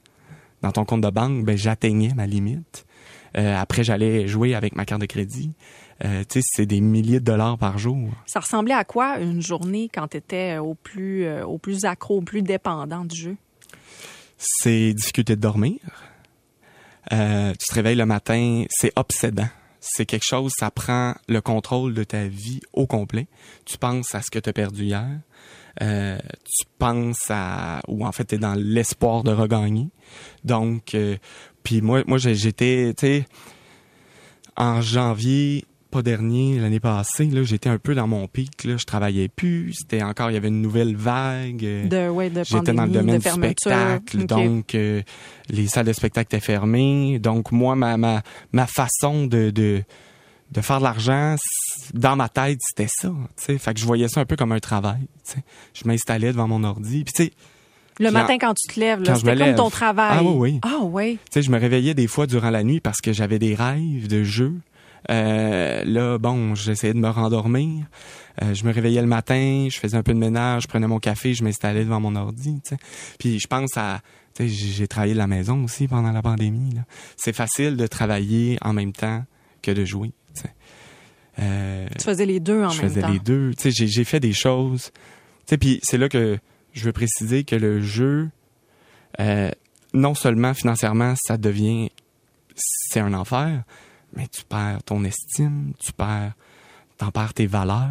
dans 0.61 0.71
ton 0.71 0.85
compte 0.85 1.01
de 1.01 1.09
banque. 1.09 1.45
Ben, 1.45 1.57
j'atteignais 1.57 2.13
ma 2.15 2.27
limite. 2.27 2.85
Euh, 3.37 3.55
après, 3.55 3.83
j'allais 3.83 4.27
jouer 4.27 4.55
avec 4.55 4.75
ma 4.75 4.85
carte 4.85 5.01
de 5.01 5.05
crédit. 5.05 5.51
Euh, 6.05 6.23
tu 6.29 6.41
sais, 6.41 6.47
c'est 6.53 6.65
des 6.65 6.81
milliers 6.81 7.19
de 7.19 7.25
dollars 7.25 7.57
par 7.57 7.77
jour. 7.77 8.09
Ça 8.25 8.39
ressemblait 8.39 8.73
à 8.73 8.83
quoi 8.83 9.19
une 9.19 9.41
journée 9.41 9.89
quand 9.93 10.07
t'étais 10.07 10.57
au 10.57 10.75
plus, 10.75 11.25
euh, 11.25 11.45
au 11.45 11.57
plus 11.57 11.85
accro, 11.85 12.17
au 12.17 12.21
plus 12.21 12.41
dépendant 12.41 13.05
du 13.05 13.15
jeu? 13.15 13.37
c'est 14.37 14.93
difficulté 14.93 15.35
de 15.35 15.41
dormir. 15.41 15.79
Euh, 17.11 17.53
tu 17.53 17.65
te 17.65 17.73
réveilles 17.73 17.95
le 17.95 18.05
matin, 18.05 18.65
c'est 18.69 18.91
obsédant. 18.95 19.47
C'est 19.89 20.05
quelque 20.05 20.25
chose, 20.25 20.51
ça 20.57 20.71
prend 20.71 21.15
le 21.27 21.41
contrôle 21.41 21.93
de 21.93 22.03
ta 22.03 22.27
vie 22.27 22.59
au 22.73 22.87
complet. 22.87 23.27
Tu 23.65 23.77
penses 23.77 24.13
à 24.15 24.21
ce 24.21 24.29
que 24.29 24.39
tu 24.39 24.49
as 24.49 24.53
perdu 24.53 24.85
hier. 24.85 25.07
Euh, 25.81 26.17
tu 26.43 26.65
penses 26.77 27.29
à... 27.29 27.81
Ou 27.87 28.05
en 28.05 28.11
fait, 28.11 28.25
tu 28.25 28.37
dans 28.37 28.55
l'espoir 28.55 29.23
de 29.23 29.31
regagner. 29.31 29.89
Donc, 30.43 30.95
euh, 30.95 31.17
puis 31.63 31.81
moi, 31.81 32.03
moi 32.07 32.17
j'étais, 32.17 32.93
tu 32.97 33.23
en 34.57 34.81
janvier, 34.81 35.65
pas 35.97 36.03
dernier, 36.03 36.59
l'année 36.59 36.79
passée, 36.79 37.25
là, 37.25 37.41
j'étais 37.43 37.69
un 37.69 37.77
peu 37.79 37.95
dans 37.95 38.07
mon 38.07 38.27
pic. 38.27 38.63
Là, 38.65 38.77
je 38.77 38.85
travaillais 38.85 39.27
plus. 39.29 39.73
C'était 39.73 40.03
encore, 40.03 40.29
il 40.29 40.35
y 40.35 40.37
avait 40.37 40.47
une 40.49 40.61
nouvelle 40.61 40.95
vague. 40.95 41.63
euh, 41.65 41.87
De, 41.87 42.09
ouais, 42.09 42.29
de 42.29 42.43
J'étais 42.43 42.73
dans 42.73 42.85
le 42.85 42.91
domaine 42.91 43.17
du 43.19 43.29
spectacle, 43.29 44.25
donc 44.25 44.75
euh, 44.75 45.01
les 45.49 45.67
salles 45.67 45.87
de 45.87 45.93
spectacle 45.93 46.27
étaient 46.35 46.45
fermées. 46.45 47.19
Donc 47.19 47.51
moi, 47.51 47.75
ma, 47.75 47.97
ma, 47.97 48.21
ma 48.51 48.67
façon 48.67 49.25
de, 49.25 49.49
de, 49.49 49.81
de 50.51 50.61
faire 50.61 50.77
de 50.79 50.83
l'argent, 50.83 51.35
dans 51.93 52.15
ma 52.15 52.29
tête, 52.29 52.59
c'était 52.61 52.89
ça. 52.91 53.09
tu 53.09 53.43
sais. 53.43 53.57
Fait 53.57 53.73
que 53.73 53.79
je 53.79 53.85
voyais 53.85 54.07
ça 54.07 54.21
un 54.21 54.25
peu 54.25 54.35
comme 54.35 54.51
un 54.51 54.59
travail. 54.59 55.07
tu 55.25 55.33
sais. 55.33 55.43
Je 55.73 55.87
m'installais 55.87 56.31
devant 56.31 56.47
mon 56.47 56.63
ordi. 56.63 57.03
Puis 57.05 57.13
tu 57.13 57.23
sais, 57.23 57.31
Le 57.99 58.11
matin, 58.11 58.37
quand 58.39 58.53
tu 58.53 58.73
te 58.73 58.79
lèves, 58.79 58.99
c'était 59.03 59.19
comme 59.21 59.33
lève. 59.39 59.55
ton 59.55 59.69
travail. 59.71 60.17
Ah 60.19 60.23
oui, 60.23 60.33
oui. 60.35 60.59
Ah 60.61 60.79
oui. 60.83 61.13
tu 61.25 61.33
sais, 61.33 61.41
je 61.41 61.49
me 61.49 61.57
réveillais 61.57 61.93
des 61.95 62.07
fois 62.07 62.27
durant 62.27 62.51
la 62.51 62.63
nuit 62.63 62.79
parce 62.81 63.01
que 63.01 63.11
j'avais 63.13 63.39
des 63.39 63.55
rêves 63.55 64.07
de 64.07 64.23
jeux. 64.23 64.53
Euh, 65.09 65.83
là, 65.85 66.17
bon, 66.17 66.55
j'essayais 66.55 66.93
de 66.93 66.99
me 66.99 67.09
rendormir. 67.09 67.85
Euh, 68.41 68.53
je 68.53 68.65
me 68.65 68.71
réveillais 68.71 69.01
le 69.01 69.07
matin, 69.07 69.67
je 69.71 69.77
faisais 69.79 69.97
un 69.97 70.03
peu 70.03 70.13
de 70.13 70.19
ménage, 70.19 70.63
je 70.63 70.67
prenais 70.67 70.87
mon 70.87 70.99
café, 70.99 71.33
je 71.33 71.43
m'installais 71.43 71.83
devant 71.83 71.99
mon 71.99 72.15
ordi. 72.15 72.61
Puis 73.17 73.39
je 73.39 73.47
pense 73.47 73.75
à, 73.77 74.01
j'ai 74.39 74.87
travaillé 74.87 75.13
de 75.13 75.17
la 75.17 75.27
maison 75.27 75.63
aussi 75.63 75.87
pendant 75.87 76.11
la 76.11 76.21
pandémie. 76.21 76.75
C'est 77.15 77.33
facile 77.33 77.77
de 77.77 77.87
travailler 77.87 78.57
en 78.61 78.73
même 78.73 78.93
temps 78.93 79.23
que 79.61 79.71
de 79.71 79.85
jouer. 79.85 80.11
tu. 80.35 80.43
Euh, 81.39 81.87
Tu 81.97 82.03
faisais 82.03 82.25
les 82.25 82.39
deux 82.39 82.63
en 82.63 82.69
je 82.69 82.81
même 82.81 82.89
faisais 82.89 83.01
temps. 83.01 83.11
les 83.11 83.19
deux. 83.19 83.53
Tu 83.55 83.71
sais, 83.71 83.87
j'ai, 83.87 84.03
fait 84.03 84.19
des 84.19 84.33
choses. 84.33 84.91
Puis 85.59 85.79
c'est 85.83 85.97
là 85.97 86.09
que 86.09 86.37
je 86.73 86.83
veux 86.83 86.93
préciser 86.93 87.43
que 87.43 87.55
le 87.55 87.81
jeu, 87.81 88.29
non 89.93 90.13
seulement 90.13 90.53
financièrement, 90.53 91.15
ça 91.17 91.37
devient, 91.37 91.89
c'est 92.55 92.99
un 92.99 93.13
enfer, 93.13 93.63
mais 94.15 94.27
tu 94.27 94.43
perds 94.43 94.83
ton 94.83 95.03
estime, 95.03 95.73
tu 95.79 95.91
perds, 95.93 96.33
t'en 96.97 97.11
perds 97.11 97.33
tes 97.33 97.47
valeurs, 97.47 97.89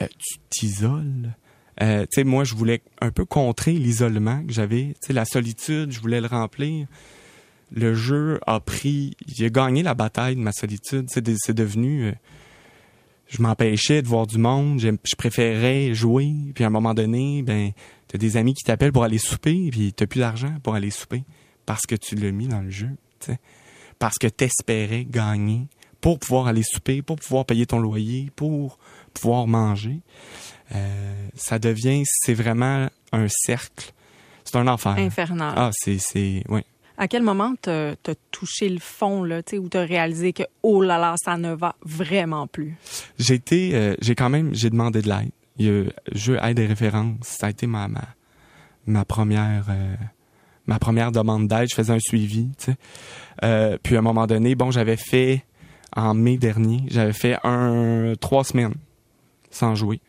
euh, 0.00 0.06
tu 0.18 0.38
t'isoles. 0.50 1.34
Euh, 1.82 2.02
tu 2.02 2.08
sais, 2.20 2.24
moi, 2.24 2.44
je 2.44 2.54
voulais 2.54 2.82
un 3.00 3.10
peu 3.10 3.24
contrer 3.24 3.72
l'isolement 3.72 4.44
que 4.46 4.52
j'avais, 4.52 4.94
tu 5.00 5.08
sais, 5.08 5.12
la 5.12 5.24
solitude, 5.24 5.90
je 5.92 6.00
voulais 6.00 6.20
le 6.20 6.26
remplir. 6.28 6.86
le 7.76 7.94
jeu 7.94 8.38
a 8.46 8.60
pris, 8.60 9.16
a 9.40 9.48
gagné 9.48 9.82
la 9.82 9.94
bataille 9.94 10.36
de 10.36 10.40
ma 10.40 10.52
solitude. 10.52 11.06
C'est 11.08 11.22
de- 11.22 11.34
c'est 11.36 11.54
devenu, 11.54 12.04
euh, 12.04 12.12
je 13.26 13.42
m'empêchais 13.42 14.00
de 14.00 14.06
voir 14.06 14.28
du 14.28 14.38
monde, 14.38 14.78
je 14.78 15.16
préférais 15.16 15.92
jouer. 15.92 16.32
Puis 16.54 16.62
à 16.62 16.68
un 16.68 16.70
moment 16.70 16.94
donné, 16.94 17.42
ben, 17.42 17.72
t'as 18.06 18.18
des 18.18 18.36
amis 18.36 18.54
qui 18.54 18.62
t'appellent 18.62 18.92
pour 18.92 19.02
aller 19.02 19.18
souper, 19.18 19.70
puis 19.72 19.92
t'as 19.92 20.06
plus 20.06 20.20
d'argent 20.20 20.54
pour 20.62 20.74
aller 20.76 20.90
souper 20.90 21.24
parce 21.66 21.82
que 21.86 21.96
tu 21.96 22.14
l'as 22.14 22.30
mis 22.30 22.46
dans 22.46 22.60
le 22.60 22.70
jeu. 22.70 22.90
Parce 23.98 24.18
que 24.18 24.26
t'espérais 24.26 25.04
gagner 25.04 25.68
pour 26.00 26.18
pouvoir 26.18 26.48
aller 26.48 26.62
souper, 26.62 27.02
pour 27.02 27.16
pouvoir 27.16 27.46
payer 27.46 27.66
ton 27.66 27.78
loyer, 27.78 28.30
pour 28.36 28.78
pouvoir 29.14 29.46
manger. 29.46 30.00
Euh, 30.74 31.28
ça 31.34 31.58
devient, 31.58 32.02
c'est 32.04 32.34
vraiment 32.34 32.88
un 33.12 33.26
cercle. 33.28 33.92
C'est 34.44 34.56
un 34.56 34.68
enfer. 34.68 34.96
Infernal. 34.98 35.54
Ah, 35.56 35.70
c'est, 35.72 35.98
c'est, 35.98 36.42
ouais. 36.48 36.64
À 36.96 37.08
quel 37.08 37.22
moment 37.22 37.54
t'as 37.60 37.92
as 37.92 38.14
touché 38.30 38.68
le 38.68 38.78
fond, 38.78 39.24
là, 39.24 39.42
tu 39.42 39.52
sais, 39.52 39.58
où 39.58 39.68
t'as 39.68 39.84
réalisé 39.84 40.32
que, 40.32 40.44
oh 40.62 40.80
là 40.80 40.98
là, 40.98 41.14
ça 41.16 41.36
ne 41.36 41.52
va 41.52 41.74
vraiment 41.82 42.46
plus? 42.46 42.76
J'ai 43.18 43.34
été, 43.34 43.74
euh, 43.74 43.94
j'ai 44.00 44.14
quand 44.14 44.30
même, 44.30 44.54
j'ai 44.54 44.70
demandé 44.70 45.02
de 45.02 45.08
l'aide. 45.08 45.30
Il 45.56 45.66
y 45.66 45.70
a, 45.70 45.84
jeu 46.12 46.38
aide 46.42 46.58
et 46.58 46.66
référence, 46.66 47.16
ça 47.22 47.46
a 47.46 47.50
été 47.50 47.66
ma 47.66 47.88
ma, 47.88 48.02
ma 48.86 49.04
première 49.04 49.66
euh, 49.70 49.94
ma 50.66 50.78
première 50.78 51.12
demande 51.12 51.48
d'aide. 51.48 51.68
Je 51.70 51.74
faisais 51.74 51.92
un 51.92 51.98
suivi, 52.00 52.50
tu 52.58 52.64
sais. 52.72 52.76
Euh, 53.44 53.76
puis 53.82 53.96
à 53.96 53.98
un 53.98 54.02
moment 54.02 54.26
donné, 54.26 54.54
bon, 54.54 54.70
j'avais 54.70 54.96
fait 54.96 55.44
en 55.96 56.14
mai 56.14 56.38
dernier, 56.38 56.84
j'avais 56.88 57.12
fait 57.12 57.36
un 57.44 58.14
trois 58.20 58.44
semaines 58.44 58.74
sans 59.50 59.74
jouer 59.74 60.00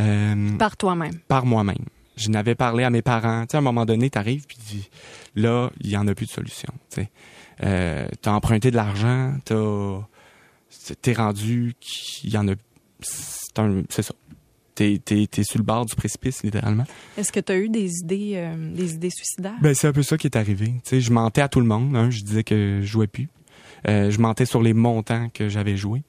euh, 0.00 0.56
Par 0.58 0.76
toi-même. 0.76 1.14
par 1.28 1.44
moi-même. 1.46 1.84
Je 2.16 2.30
n'avais 2.30 2.54
parlé 2.54 2.84
à 2.84 2.90
mes 2.90 3.02
parents. 3.02 3.42
Tu 3.42 3.52
sais, 3.52 3.56
à 3.56 3.60
un 3.60 3.62
moment 3.62 3.86
donné, 3.86 4.10
t'arrives 4.10 4.44
puis 4.46 4.56
tu- 4.68 5.40
là, 5.40 5.70
il 5.80 5.90
y 5.90 5.96
en 5.96 6.06
a 6.08 6.14
plus 6.14 6.26
de 6.26 6.30
solution. 6.32 6.72
Tu 6.90 7.02
sais, 7.02 7.10
euh, 7.64 8.08
t'as 8.22 8.32
emprunté 8.32 8.70
de 8.70 8.76
l'argent, 8.76 9.34
t'as, 9.44 10.00
t'es 11.00 11.12
rendu 11.12 11.74
qu'il 11.80 12.30
y 12.30 12.36
en 12.38 12.46
a. 12.48 12.52
C'est 13.00 13.58
un, 13.58 13.82
c'est 13.88 14.02
ça. 14.02 14.14
T'es, 14.78 15.26
t'es 15.26 15.42
sur 15.42 15.58
le 15.58 15.64
bord 15.64 15.86
du 15.86 15.96
précipice 15.96 16.44
littéralement. 16.44 16.84
Est-ce 17.16 17.32
que 17.32 17.40
tu 17.40 17.50
as 17.50 17.58
eu 17.58 17.68
des 17.68 17.96
idées, 17.96 18.34
euh, 18.36 18.54
des 18.76 18.94
idées 18.94 19.10
suicidaires? 19.10 19.56
Ben 19.60 19.74
c'est 19.74 19.88
un 19.88 19.92
peu 19.92 20.04
ça 20.04 20.16
qui 20.16 20.28
est 20.28 20.36
arrivé. 20.36 20.74
Je 20.88 21.10
mentais 21.10 21.40
à 21.40 21.48
tout 21.48 21.58
le 21.58 21.66
monde. 21.66 21.96
Hein, 21.96 22.10
je 22.10 22.22
disais 22.22 22.44
que 22.44 22.78
je 22.80 22.86
jouais 22.86 23.08
plus. 23.08 23.28
Euh, 23.88 24.12
je 24.12 24.20
mentais 24.20 24.46
sur 24.46 24.62
les 24.62 24.74
montants 24.74 25.30
que 25.34 25.48
j'avais 25.48 25.76
joué. 25.76 26.04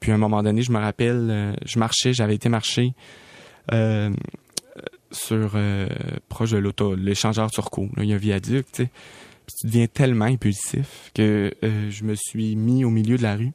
Puis 0.00 0.10
à 0.10 0.14
un 0.14 0.18
moment 0.18 0.42
donné, 0.42 0.62
je 0.62 0.72
me 0.72 0.78
rappelle, 0.78 1.28
euh, 1.30 1.52
je 1.66 1.78
marchais, 1.78 2.14
j'avais 2.14 2.34
été 2.34 2.48
marcher 2.48 2.94
sur 5.12 5.58
proche 6.30 6.50
de 6.52 6.58
l'auto, 6.58 6.94
l'échangeur 6.94 7.50
turco. 7.50 7.90
Là, 7.94 8.04
il 8.04 8.08
y 8.08 8.12
a 8.12 8.16
un 8.16 8.18
viaduc, 8.18 8.64
tu 8.72 8.84
sais. 8.84 8.90
Puis 9.46 9.56
tu 9.60 9.66
deviens 9.66 9.86
tellement 9.86 10.24
impulsif 10.24 11.10
que 11.14 11.52
je 11.62 12.04
me 12.04 12.14
suis 12.14 12.56
mis 12.56 12.86
au 12.86 12.90
milieu 12.90 13.18
de 13.18 13.22
la 13.22 13.36
rue, 13.36 13.52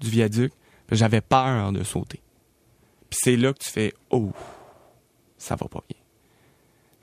du 0.00 0.10
viaduc. 0.10 0.52
J'avais 0.90 1.20
peur 1.20 1.70
de 1.70 1.84
sauter. 1.84 2.20
Puis 3.10 3.18
c'est 3.22 3.36
là 3.36 3.52
que 3.52 3.58
tu 3.58 3.70
fais 3.70 3.92
oh, 4.10 4.32
ça 5.38 5.56
va 5.56 5.66
pas 5.68 5.82
bien. 5.88 5.98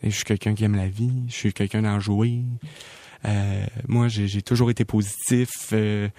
Et 0.04 0.10
je 0.12 0.16
suis 0.16 0.26
quelqu'un 0.26 0.54
qui 0.54 0.64
aime 0.64 0.76
la 0.76 0.88
vie, 0.88 1.24
je 1.28 1.34
suis 1.34 1.54
quelqu'un 1.54 1.82
d'enjoué. 1.82 2.42
Euh, 3.26 3.66
moi, 3.88 4.08
j'ai 4.08 4.42
toujours 4.44 4.70
été 4.70 4.86
positif. 4.86 5.50
Euh, 5.74 6.10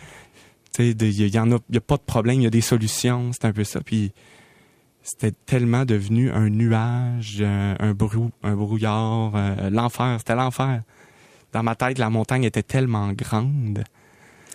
tu 0.75 0.83
sais, 0.89 0.95
de- 0.95 1.07
il 1.07 1.33
y, 1.35 1.39
en 1.39 1.53
a, 1.53 1.59
y 1.71 1.77
a 1.77 1.81
pas 1.81 1.97
de 1.97 2.03
problème, 2.03 2.41
il 2.41 2.45
y 2.45 2.47
a 2.47 2.51
des 2.51 2.61
solutions. 2.63 3.31
C'est 3.33 3.45
un 3.45 3.53
peu 3.53 3.63
ça. 3.63 3.81
Puis 3.81 4.13
c'était 5.05 5.31
tellement 5.31 5.85
devenu 5.85 6.33
un 6.33 6.49
nuage, 6.51 7.41
un, 7.43 7.77
un 7.79 7.93
brou, 7.95 8.31
un 8.43 8.57
brouillard, 8.57 9.33
euh, 9.37 9.71
l'enfer. 9.71 10.17
C'était 10.19 10.35
l'enfer. 10.35 10.83
Dans 11.53 11.63
ma 11.63 11.77
tête, 11.77 11.99
la 11.99 12.11
montagne 12.11 12.43
était 12.43 12.65
tellement 12.65 13.13
grande, 13.13 13.85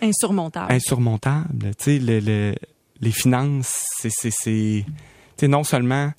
Insurmontable. 0.02 0.72
insurmontable. 0.72 1.74
Tu 1.78 1.84
sais, 1.84 1.98
le, 1.98 2.20
le- 2.20 2.54
les 3.00 3.12
finances, 3.12 3.82
c'est, 3.98 4.84
non 5.48 5.64
seulement 5.64 6.12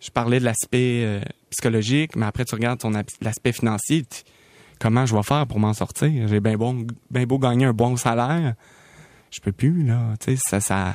je 0.00 0.10
parlais 0.10 0.38
de 0.38 0.44
l'aspect 0.44 1.02
euh, 1.04 1.20
psychologique, 1.50 2.14
mais 2.16 2.26
après 2.26 2.44
tu 2.44 2.54
regardes 2.54 2.78
ton 2.78 2.92
l'aspect 3.20 3.52
financier. 3.52 4.04
comment 4.78 5.06
je 5.06 5.14
vais 5.14 5.22
faire 5.22 5.46
pour 5.46 5.58
m'en 5.58 5.74
sortir? 5.74 6.28
J'ai 6.28 6.40
bien 6.40 6.56
bien 7.10 7.24
beau 7.26 7.38
gagner 7.38 7.64
un 7.64 7.72
bon 7.72 7.96
salaire, 7.96 8.54
je 9.30 9.40
peux 9.40 9.52
plus 9.52 9.82
là. 9.84 10.14
Ça, 10.48 10.60
ça, 10.60 10.94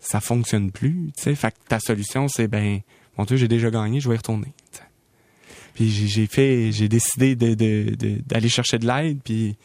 ça 0.00 0.20
fonctionne 0.20 0.70
plus. 0.72 1.10
Fait 1.18 1.34
que 1.36 1.56
ta 1.68 1.78
solution 1.80 2.28
c'est 2.28 2.48
ben, 2.48 2.80
mon 3.18 3.24
Dieu, 3.24 3.36
j'ai 3.36 3.48
déjà 3.48 3.70
gagné, 3.70 4.00
je 4.00 4.08
vais 4.08 4.14
y 4.14 4.18
retourner. 4.18 4.52
Puis 5.74 5.90
j'ai, 5.90 6.26
fait, 6.26 6.72
j'ai 6.72 6.88
décidé 6.88 7.36
de- 7.36 7.54
d'aller 8.26 8.48
chercher 8.48 8.78
de 8.78 8.86
l'aide, 8.86 9.20
puis 9.22 9.56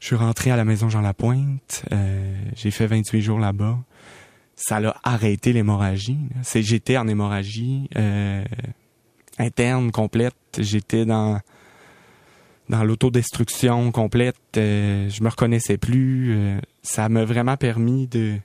je 0.00 0.06
suis 0.06 0.16
rentré 0.16 0.50
à 0.50 0.56
la 0.56 0.64
maison 0.64 0.88
Jean 0.88 1.00
Lapointe. 1.00 1.84
Euh, 1.92 2.34
j'ai 2.56 2.70
fait 2.72 2.86
28 2.88 3.20
jours 3.22 3.38
là-bas. 3.38 3.78
Ça 4.60 4.78
l'a 4.78 4.94
arrêté 5.04 5.54
l'hémorragie. 5.54 6.18
j'étais 6.54 6.98
en 6.98 7.08
hémorragie 7.08 7.88
euh, 7.96 8.44
interne 9.38 9.90
complète. 9.90 10.34
J'étais 10.58 11.06
dans 11.06 11.40
dans 12.68 12.84
l'autodestruction 12.84 13.90
complète. 13.90 14.36
Euh, 14.58 15.08
je 15.08 15.22
me 15.22 15.30
reconnaissais 15.30 15.78
plus. 15.78 16.34
Euh, 16.36 16.60
ça 16.82 17.08
m'a 17.08 17.24
vraiment 17.24 17.56
permis 17.56 18.06
de 18.06 18.36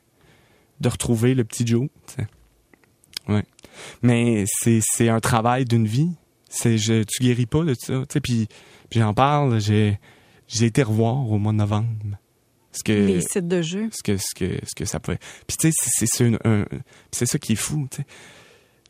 de 0.80 0.90
retrouver 0.90 1.36
le 1.36 1.44
petit 1.44 1.68
Joe. 1.68 1.90
Ouais. 3.28 3.44
Mais 4.02 4.46
c'est 4.48 4.80
c'est 4.82 5.10
un 5.10 5.20
travail 5.20 5.66
d'une 5.66 5.86
vie. 5.86 6.12
C'est 6.48 6.78
je 6.78 7.04
tu 7.04 7.24
guéris 7.24 7.46
pas 7.46 7.66
de 7.66 7.74
ça. 7.74 8.00
tu 8.08 8.14
sais. 8.14 8.22
Puis 8.22 8.48
j'en 8.92 9.14
parle. 9.14 9.60
J'ai 9.60 10.00
j'ai 10.48 10.68
été 10.68 10.82
revoir 10.82 11.30
au 11.30 11.38
mois 11.40 11.52
de 11.52 11.58
novembre. 11.58 12.18
Parce 12.76 12.84
que 12.84 12.92
Les 12.92 13.22
sites 13.22 13.48
de 13.48 13.62
jeu. 13.62 13.90
ce 13.94 14.04
que 14.04 14.18
ce 14.18 14.36
que 14.36 14.60
ce 14.66 14.76
que 14.76 14.84
ça 14.86 15.00
pouvait. 15.00 15.20
Puis 15.48 15.56
tu 15.58 15.72
sais 15.72 16.06
c'est 16.06 16.26
un- 16.46 16.66
c'est 17.12 17.26
ça 17.26 17.40
qui 17.40 17.54
est 17.54 17.56
fou, 17.56 17.88
tu 17.90 17.98
sais. 17.98 18.06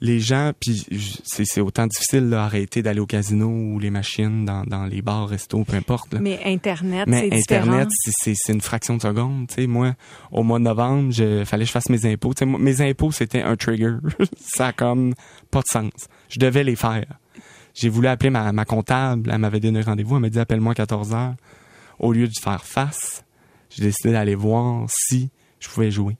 Les 0.01 0.19
gens 0.19 0.51
puis 0.59 0.85
c'est 1.23 1.45
c'est 1.45 1.61
autant 1.61 1.87
difficile 1.87 2.27
là, 2.29 2.43
arrêter 2.43 2.81
d'aller 2.81 2.99
au 2.99 3.05
casino 3.05 3.47
ou 3.47 3.79
les 3.79 3.89
machines 3.91 4.43
dans 4.43 4.63
dans 4.63 4.85
les 4.85 5.01
bars, 5.01 5.29
restos, 5.29 5.63
peu 5.63 5.75
importe. 5.77 6.13
là. 6.15 6.19
Mais 6.19 6.41
Internet, 6.45 7.07
Mais. 7.07 7.29
Internet, 7.31 7.87
c'est- 7.91 8.33
une 8.51 8.59
fraction 8.61 8.97
de 8.97 9.01
seconde. 9.03 9.47
Tu 9.47 9.53
sais, 9.55 9.67
moi, 9.67 9.93
au 10.31 10.41
mois 10.43 10.59
de 10.59 10.63
novembre, 10.65 11.11
je 11.11 11.45
fallait 11.45 11.63
que 11.63 11.67
je 11.67 11.71
fasse 11.71 11.89
mes 11.89 12.05
impôts. 12.11 12.33
Tu 12.33 12.39
sais, 12.39 12.45
moi, 12.45 12.59
mes 12.59 12.81
impôts, 12.81 13.11
c'était 13.11 13.41
un 13.41 13.55
trigger. 13.55 13.95
ça 14.37 14.67
a 14.67 14.73
comme 14.73 15.13
pas 15.51 15.59
de 15.59 15.65
sens. 15.71 15.91
Je 16.29 16.39
devais 16.39 16.63
les 16.63 16.75
faire. 16.75 17.05
J'ai 17.75 17.89
voulu 17.89 18.07
appeler 18.07 18.29
ma, 18.29 18.51
ma 18.53 18.65
comptable. 18.65 19.29
Elle 19.33 19.39
m'avait 19.39 19.59
donné 19.59 19.81
rendez-vous. 19.81 20.15
Elle 20.15 20.21
m'a 20.21 20.29
dit 20.29 20.39
appelle-moi 20.39 20.71
à 20.71 20.75
14 20.75 21.13
heures. 21.13 21.35
Au 21.99 22.11
lieu 22.13 22.27
de 22.27 22.33
faire 22.41 22.63
face, 22.65 23.23
j'ai 23.75 23.83
décidé 23.83 24.11
d'aller 24.11 24.35
voir 24.35 24.85
si 24.89 25.29
je 25.59 25.69
pouvais 25.69 25.91
jouer. 25.91 26.17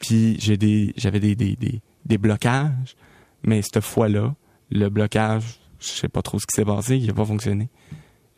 Puis 0.00 0.36
j'ai 0.40 0.56
des, 0.56 0.92
j'avais 0.96 1.20
des, 1.20 1.34
des, 1.34 1.56
des, 1.56 1.80
des 2.04 2.18
blocages. 2.18 2.96
Mais 3.42 3.62
cette 3.62 3.80
fois-là, 3.80 4.34
le 4.70 4.88
blocage, 4.88 5.60
je 5.78 5.86
sais 5.86 6.08
pas 6.08 6.22
trop 6.22 6.38
ce 6.38 6.46
qui 6.46 6.54
s'est 6.54 6.64
passé, 6.64 6.96
il 6.96 7.10
a 7.10 7.14
pas 7.14 7.24
fonctionné 7.24 7.68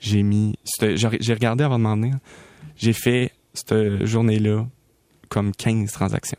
j'ai 0.01 0.23
mis 0.23 0.55
j'ai 0.81 1.35
regardé 1.35 1.65
avant 1.65 1.79
de 1.79 1.85
m'en 1.85 1.97
venir 1.97 2.19
j'ai 2.77 2.93
fait 2.93 3.33
cette 3.55 4.05
journée-là 4.05 4.67
comme 5.29 5.53
15 5.53 5.91
transactions 5.91 6.39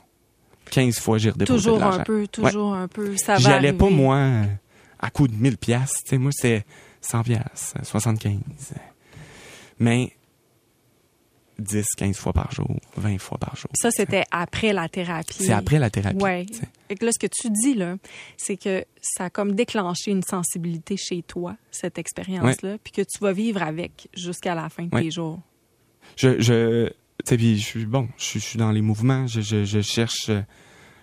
15 0.71 0.99
fois 0.99 1.17
j'ai 1.17 1.31
redéposé 1.31 1.57
Toujours 1.57 1.79
de 1.79 1.83
un 1.83 1.99
peu, 1.99 2.27
toujours 2.27 2.73
un 2.75 2.87
peu. 2.87 3.17
Ça 3.17 3.37
va 3.37 3.55
allais 3.55 3.73
pas 3.73 3.89
moi 3.89 4.43
à 4.99 5.09
coup 5.09 5.27
de 5.27 5.35
1000 5.35 5.57
pièces 5.57 5.93
tu 6.03 6.11
sais 6.11 6.17
moi 6.17 6.31
c'est 6.33 6.65
100 7.01 7.23
pièces 7.23 7.73
75 7.83 8.37
mais 9.79 10.13
10 11.59 11.85
15 11.97 12.17
fois 12.17 12.33
par 12.33 12.51
jour 12.51 12.67
20 12.97 13.17
fois 13.19 13.37
par 13.37 13.55
jour 13.55 13.69
Ça, 13.73 13.91
c'était 13.91 14.23
après 14.31 14.73
la 14.73 14.89
thérapie. 14.89 15.33
c'est 15.43 15.51
après 15.51 15.79
la 15.79 15.89
thérapie 15.89 16.17
sais. 16.19 16.67
Fait 16.87 16.95
que 16.95 17.05
là, 17.05 17.11
ce 17.11 17.19
que 17.19 17.27
tu 17.27 17.49
dis, 17.51 17.75
là, 17.75 17.97
c'est 18.37 18.57
que 18.57 18.83
ça 19.01 19.25
a 19.25 19.29
comme 19.29 19.53
déclenché 19.53 20.11
une 20.11 20.23
sensibilité 20.23 20.97
chez 20.97 21.21
toi, 21.21 21.55
cette 21.71 21.97
expérience-là, 21.99 22.77
puis 22.83 22.91
que 22.91 23.01
tu 23.01 23.19
vas 23.21 23.31
vivre 23.33 23.61
avec 23.61 24.07
jusqu'à 24.15 24.55
la 24.55 24.69
fin 24.69 24.83
de 24.85 24.95
Ouais. 24.95 25.03
tes 25.03 25.11
jours. 25.11 25.39
je 26.15 26.39
je 26.41 26.87
tu 26.87 26.93
sais 27.25 27.37
puis 27.37 27.57
je 27.59 27.65
suis 27.65 27.85
bon 27.85 28.07
je, 28.17 28.23
suis- 28.23 28.39
je 28.39 28.45
suis 28.45 28.57
dans 28.59 28.71
les 28.71 28.81
mouvements 28.81 29.27
je, 29.27 29.41
je, 29.41 29.65
je 29.65 29.81
cherche 29.81 30.29
euh, 30.29 30.41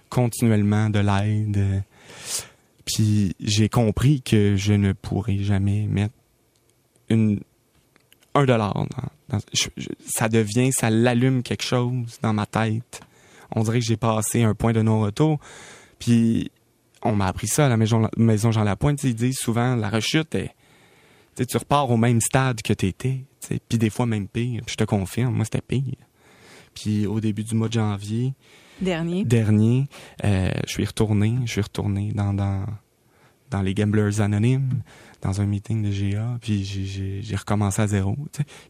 continuellement 0.09 0.89
de 0.91 0.99
l'aide 0.99 1.57
euh, 1.59 1.81
puis 2.85 3.35
j'ai 3.41 3.69
compris 3.69 4.23
que 4.23 4.57
je 4.57 4.73
ne 4.73 4.93
pourrai 4.93 5.39
jamais 5.39 5.87
mettre 5.87 6.15
une 7.11 7.41
un 8.37 8.45
dollar 8.45 8.87
ça 10.07 10.29
devient 10.29 10.73
ça 10.73 10.91
l'allume 10.91 11.43
quelque 11.43 11.65
chose 11.65 12.19
dans 12.23 12.33
ma 12.33 12.47
tête 12.47 13.01
on 13.55 13.63
dirait 13.63 13.81
que 13.81 13.85
j'ai 13.85 13.97
passé 13.97 14.43
un 14.43 14.55
point 14.55 14.73
de 14.73 14.83
non-retour 14.83 15.39
puis 15.99 16.51
on 17.03 17.15
m'a 17.15 17.27
appris 17.27 17.49
ça 17.49 17.67
à 17.67 17.69
la 17.69 17.77
maison 17.77 18.09
maison 18.17 18.53
Jean 18.53 18.65
Lapointe 18.65 19.03
ils 19.05 19.15
disent 19.15 19.39
souvent 19.39 19.75
la 19.75 19.89
rechute 19.89 20.35
est 20.35 20.55
tu 21.45 21.57
repars 21.57 21.91
au 21.91 21.97
même 21.97 22.21
stade 22.21 22.63
que 22.63 22.73
t'étais, 22.73 23.25
puis 23.69 23.79
des 23.79 23.91
fois 23.91 24.07
même 24.07 24.29
pire. 24.29 24.63
Puis 24.65 24.73
je 24.73 24.77
te 24.77 24.85
confirme, 24.85 25.35
moi 25.35 25.45
c'était 25.45 25.61
pire. 25.61 25.97
Puis 26.75 27.07
au 27.07 27.21
début 27.21 27.45
du 27.45 27.55
mois 27.55 27.69
de 27.69 27.75
janvier 27.75 28.35
Dernier. 28.81 29.25
dernier, 29.25 29.87
euh, 30.25 30.51
je 30.67 30.71
suis 30.71 30.85
retourné, 30.85 31.35
je 31.47 31.51
suis 31.53 31.61
retourné 31.63 32.13
dans 32.15 32.35
dans 32.35 32.67
dans 33.51 33.63
les 33.63 33.75
Gamblers 33.75 34.21
Anonymes, 34.21 34.83
dans 35.23 35.41
un 35.41 35.47
meeting 35.47 35.83
de 35.83 35.91
GA, 35.91 36.39
puis 36.41 36.65
j'ai 36.65 37.37
recommencé 37.37 37.83
à 37.83 37.87
zéro. 37.87 38.17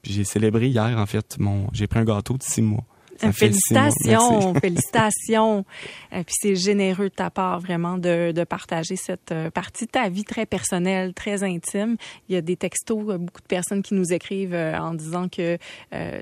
Puis 0.03 0.13
j'ai 0.13 0.25
célébré 0.25 0.69
hier, 0.69 0.99
en 0.99 1.07
fait, 1.07 1.37
mon 1.39 1.69
j'ai 1.73 1.87
pris 1.87 2.01
un 2.01 2.05
gâteau 2.05 2.37
de 2.37 2.43
six 2.43 2.63
mois. 2.63 2.85
Félicitations, 3.33 4.55
félicitations. 4.55 5.65
Et 6.13 6.25
puis 6.25 6.35
c'est 6.41 6.57
généreux 6.57 7.09
de 7.09 7.15
ta 7.15 7.31
part 7.31 7.61
vraiment 7.61 7.99
de, 7.99 8.33
de 8.33 8.45
partager 8.45 8.97
cette 8.97 9.33
euh, 9.33 9.51
partie 9.51 9.87
de 9.87 9.91
ta 9.91 10.09
vie 10.09 10.25
très 10.25 10.47
personnelle, 10.47 11.15
très 11.15 11.43
intime. 11.43 11.97
Il 12.29 12.35
y 12.35 12.39
a 12.39 12.41
des 12.41 12.57
textos, 12.57 13.05
euh, 13.09 13.19
beaucoup 13.19 13.41
de 13.41 13.47
personnes 13.47 13.83
qui 13.83 13.95
nous 13.95 14.13
écrivent 14.13 14.55
euh, 14.55 14.79
en 14.79 14.95
disant 14.95 15.29
que 15.29 15.59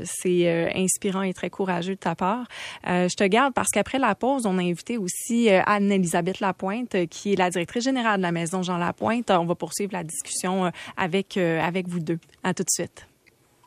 c'est 0.04 0.72
inspirant 0.74 1.22
et 1.22 1.32
très 1.34 1.50
courageux 1.50 1.94
de 1.94 1.98
ta 1.98 2.14
part. 2.14 2.46
je 2.86 3.14
te 3.14 3.24
garde 3.24 3.52
parce 3.54 3.70
qu'après 3.70 3.98
la 3.98 4.14
pause, 4.14 4.46
on 4.46 4.58
a 4.58 4.62
invité 4.62 4.98
aussi 4.98 5.48
Anne-Elisabeth 5.48 6.40
Lapointe, 6.40 6.96
qui 7.08 7.32
est 7.32 7.36
la 7.36 7.50
directrice 7.50 7.84
générale 7.84 8.18
de 8.18 8.22
la 8.22 8.32
Maison 8.32 8.62
Jean 8.62 8.78
Lapointe. 8.78 9.30
On 9.30 9.44
va 9.44 9.54
poursuivre 9.54 9.92
la 9.92 10.04
discussion 10.04 10.70
avec, 10.96 11.36
avec 11.36 11.88
vous 11.88 12.00
deux. 12.00 12.18
À 12.42 12.54
tout 12.54 12.62
de 12.62 12.70
suite. 12.70 13.06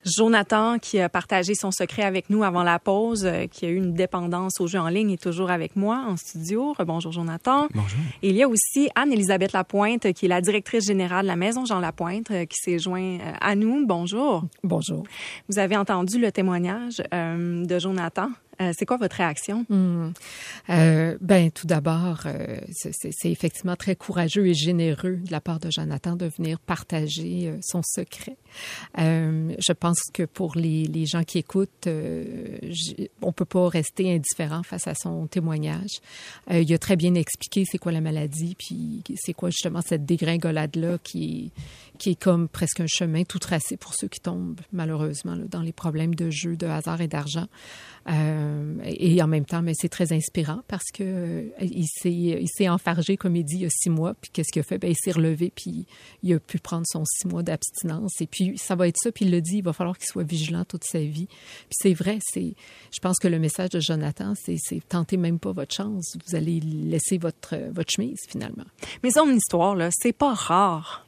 Jonathan, 0.06 0.80
qui 0.80 1.00
a 1.00 1.10
partagé 1.10 1.56
son 1.56 1.72
secret 1.72 2.04
avec 2.04 2.30
nous 2.30 2.44
avant 2.44 2.64
la 2.64 2.80
pause, 2.80 3.26
euh, 3.26 3.48
qui 3.48 3.66
a 3.66 3.70
eu 3.70 3.76
une 3.76 3.94
dépendance 3.94 4.60
aux 4.60 4.68
jeux 4.68 4.80
en 4.80 4.88
ligne, 4.88 5.12
est 5.12 5.22
toujours 5.22 5.52
avec 5.52 5.76
moi 5.76 6.06
en 6.08 6.18
studio. 6.18 6.76
Bonjour, 6.86 7.12
Jonathan. 7.12 7.68
Bonjour. 7.74 8.00
il 8.22 8.36
y 8.36 8.44
a 8.44 8.48
aussi 8.48 8.90
Anne-Elisabeth 8.96 9.54
Lapointe, 9.54 10.14
qui 10.14 10.26
est 10.26 10.30
la 10.30 10.42
directrice 10.42 10.86
générale 10.86 11.24
de 11.24 11.28
la 11.28 11.36
Maison 11.36 11.66
Jean 11.66 11.80
Lapointe, 11.80 12.32
euh, 12.32 12.46
qui 12.46 12.58
s'est 12.58 12.80
joint 12.80 13.20
euh, 13.20 13.34
à 13.42 13.56
nous. 13.56 13.86
Bonjour. 13.86 14.44
Bonjour. 14.64 15.04
Vous 15.50 15.60
avez 15.60 15.78
entendu 15.78 16.20
le 16.20 16.32
témoignage 16.32 16.98
de 17.12 17.80
Jonathan. 17.80 18.30
Euh, 18.62 18.72
c'est 18.78 18.86
quoi 18.86 18.98
votre 18.98 19.18
réaction? 19.18 19.66
Hmm. 19.70 20.12
Euh, 20.70 21.18
ben, 21.22 21.52
tout 21.52 21.68
d'abord, 21.68 22.22
euh, 22.26 22.60
c'est 22.72 23.32
effectivement 23.32 23.76
très 23.76 23.96
courageux 23.96 24.48
et 24.48 24.54
généreux 24.54 25.18
de 25.18 25.32
la 25.32 25.42
part 25.42 25.60
de 25.60 25.70
Jonathan 25.70 26.16
de 26.16 26.26
venir 26.26 26.60
partager 26.60 27.48
euh, 27.48 27.58
son 27.62 27.82
secret. 27.84 28.38
Euh, 28.98 29.54
je 29.60 29.74
pense 29.74 30.00
que 30.14 30.24
pour 30.24 30.56
les, 30.56 30.86
les 30.86 31.06
gens 31.06 31.24
qui 31.24 31.38
écoutent, 31.38 31.88
on 33.22 33.32
peut 33.32 33.46
pas 33.46 33.70
rester 33.70 34.14
indifférent 34.14 34.64
face 34.64 34.88
à 34.88 34.96
son 34.96 35.28
témoignage. 35.28 36.00
il 36.50 36.74
a 36.74 36.78
très 36.78 36.96
bien 36.96 37.14
expliqué 37.16 37.64
c'est 37.70 37.78
quoi 37.78 37.92
la 37.92 38.02
maladie, 38.02 38.56
puis 38.58 39.04
c'est 39.18 39.34
quoi 39.34 39.50
justement 39.50 39.82
cette 39.82 40.06
dégringolade-là 40.06 40.98
qui, 41.04 41.52
qui 41.98 42.12
est 42.12 42.20
comme 42.20 42.48
presque 42.48 42.80
un 42.80 42.88
chemin 42.88 43.24
tout 43.24 43.40
tracé 43.40 43.78
pour 43.78 43.94
ceux 43.94 44.08
qui 44.08 44.20
tombent 44.20 44.60
malheureusement 44.72 45.36
là, 45.36 45.46
dans 45.50 45.62
les 45.62 45.74
problèmes 45.74 46.16
de 46.16 46.30
jeu, 46.30 46.56
de 46.56 46.68
hasard 46.68 47.02
et 47.02 47.08
d'argent. 47.08 47.48
Euh, 48.10 48.76
et 48.86 49.22
en 49.22 49.28
même 49.28 49.46
temps, 49.46 49.62
mais 49.62 49.74
c'est 49.76 49.90
très 49.90 50.14
inspirant 50.14 50.62
parce 50.68 50.92
que 50.94 51.04
euh, 51.04 51.50
il 51.60 51.88
s'est 51.88 52.12
il 52.12 52.48
s'est 52.48 52.70
enfargé 52.70 53.18
comme 53.18 53.36
il 53.36 53.44
dit 53.44 53.56
il 53.56 53.62
y 53.64 53.66
a 53.66 53.70
six 53.70 53.90
mois. 53.90 54.14
Puis 54.14 54.32
qu'est-ce 54.32 54.52
qu'il 54.52 54.62
a 54.62 54.64
fait? 54.64 54.78
Ben 54.78 54.90
il 54.90 54.96
s'est 54.96 55.12
relevé 55.12 55.52
puis 55.54 55.86
il 56.24 56.34
a 56.34 56.40
pu 56.40 56.58
prendre 56.60 56.86
son 56.88 57.04
six 57.06 57.28
mois 57.28 57.44
d'abstinence. 57.44 58.22
Et 58.22 58.28
puis 58.28 58.58
ça 58.58 58.76
va 58.76 58.88
être 58.88 58.98
ça. 58.98 59.12
Puis 59.12 59.26
il 59.26 59.32
le 59.32 59.42
dit, 59.42 59.58
il 59.58 59.64
va 59.64 59.74
falloir 59.74 59.98
qu'il 59.98 60.08
soit 60.08 60.24
vigilant 60.24 60.64
toute 60.64 60.86
sa 60.86 61.00
vie. 61.00 61.28
Puis 61.28 61.78
c'est 61.82 61.94
vrai. 61.94 62.20
C'est 62.22 62.54
je 62.94 63.00
pense 63.02 63.18
que 63.20 63.28
le 63.28 63.40
message 63.40 63.72
de 63.72 63.80
Jonathan, 63.80 64.34
c'est 64.42 64.58
c'est 64.58 64.88
tentez 64.88 65.18
même 65.18 65.40
pas 65.40 65.52
votre 65.52 65.76
chance. 65.76 66.16
Vous 66.28 66.36
allez 66.36 66.62
laisser 66.62 67.18
votre 67.18 67.58
votre 67.72 67.92
chemise 67.92 68.20
finalement. 68.30 68.66
Mais 69.04 69.12
son 69.12 69.30
histoire 69.30 69.76
là, 69.76 69.90
c'est 69.92 70.14
pas 70.14 70.34
rare. 70.34 71.07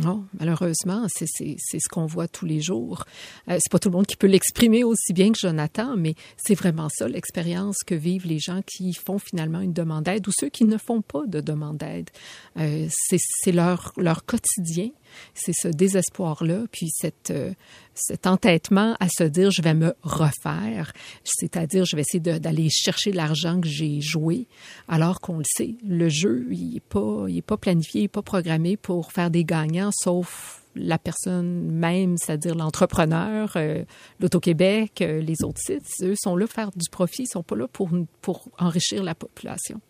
Non, 0.00 0.24
malheureusement, 0.38 1.06
c'est 1.08 1.26
ce 1.26 1.88
qu'on 1.90 2.06
voit 2.06 2.28
tous 2.28 2.46
les 2.46 2.60
jours. 2.60 3.04
Euh, 3.48 3.58
c'est 3.60 3.70
pas 3.70 3.78
tout 3.78 3.90
le 3.90 3.96
monde 3.96 4.06
qui 4.06 4.16
peut 4.16 4.26
l'exprimer 4.26 4.84
aussi 4.84 5.12
bien 5.12 5.32
que 5.32 5.38
Jonathan, 5.38 5.96
mais 5.96 6.14
c'est 6.36 6.54
vraiment 6.54 6.88
ça 6.88 7.08
l'expérience 7.08 7.78
que 7.86 7.94
vivent 7.94 8.26
les 8.26 8.38
gens 8.38 8.62
qui 8.66 8.94
font 8.94 9.18
finalement 9.18 9.60
une 9.60 9.72
demande 9.72 10.04
d'aide 10.04 10.26
ou 10.26 10.30
ceux 10.34 10.48
qui 10.48 10.64
ne 10.64 10.78
font 10.78 11.02
pas 11.02 11.26
de 11.26 11.40
demande 11.40 11.78
d'aide. 11.78 12.10
Euh, 12.58 12.88
c'est 12.90 13.52
leur, 13.52 13.92
leur 13.96 14.24
quotidien 14.24 14.90
c'est 15.34 15.54
ce 15.54 15.68
désespoir-là, 15.68 16.64
puis 16.70 16.88
cette, 16.90 17.30
euh, 17.30 17.52
cet 17.94 18.26
entêtement 18.26 18.96
à 19.00 19.08
se 19.08 19.24
dire 19.24 19.50
je 19.50 19.62
vais 19.62 19.74
me 19.74 19.94
refaire, 20.02 20.92
c'est-à-dire 21.24 21.84
je 21.84 21.96
vais 21.96 22.02
essayer 22.02 22.20
d'aller 22.20 22.68
chercher 22.70 23.12
l'argent 23.12 23.60
que 23.60 23.68
j'ai 23.68 24.00
joué, 24.00 24.46
alors 24.88 25.20
qu'on 25.20 25.38
le 25.38 25.44
sait, 25.46 25.74
le 25.86 26.08
jeu, 26.08 26.46
il 26.50 26.74
n'est 26.74 26.80
pas, 26.80 27.26
est 27.28 27.42
pas 27.42 27.56
planifié, 27.56 28.00
il 28.00 28.04
n'est 28.04 28.08
pas 28.08 28.22
programmé 28.22 28.76
pour 28.76 29.12
faire 29.12 29.30
des 29.30 29.44
gagnants, 29.44 29.90
sauf 29.92 30.62
la 30.74 30.98
personne 30.98 31.70
même, 31.70 32.16
c'est-à-dire 32.16 32.54
l'entrepreneur, 32.54 33.52
euh, 33.56 33.84
l'Auto-Québec, 34.20 35.02
euh, 35.02 35.20
les 35.20 35.42
autres 35.44 35.60
sites, 35.60 35.86
eux 36.02 36.14
sont 36.16 36.36
là 36.36 36.46
pour 36.46 36.54
faire 36.54 36.70
du 36.70 36.88
profit, 36.90 37.24
ils 37.24 37.28
sont 37.28 37.42
pas 37.42 37.56
là 37.56 37.68
pour, 37.68 37.90
pour 38.20 38.48
enrichir 38.58 39.02
la 39.02 39.14
population. 39.14 39.80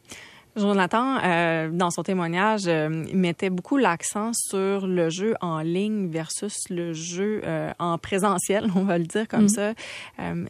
Jonathan, 0.54 1.18
euh, 1.24 1.70
dans 1.70 1.90
son 1.90 2.02
témoignage, 2.02 2.64
euh, 2.66 2.88
mettait 3.14 3.48
beaucoup 3.48 3.78
l'accent 3.78 4.32
sur 4.34 4.86
le 4.86 5.08
jeu 5.08 5.34
en 5.40 5.60
ligne 5.60 6.08
versus 6.08 6.68
le 6.68 6.92
jeu 6.92 7.40
euh, 7.44 7.72
en 7.78 7.96
présentiel, 7.96 8.70
on 8.76 8.84
va 8.84 8.98
le 8.98 9.04
dire 9.04 9.26
comme 9.28 9.44
mm. 9.44 9.48
ça. 9.48 9.72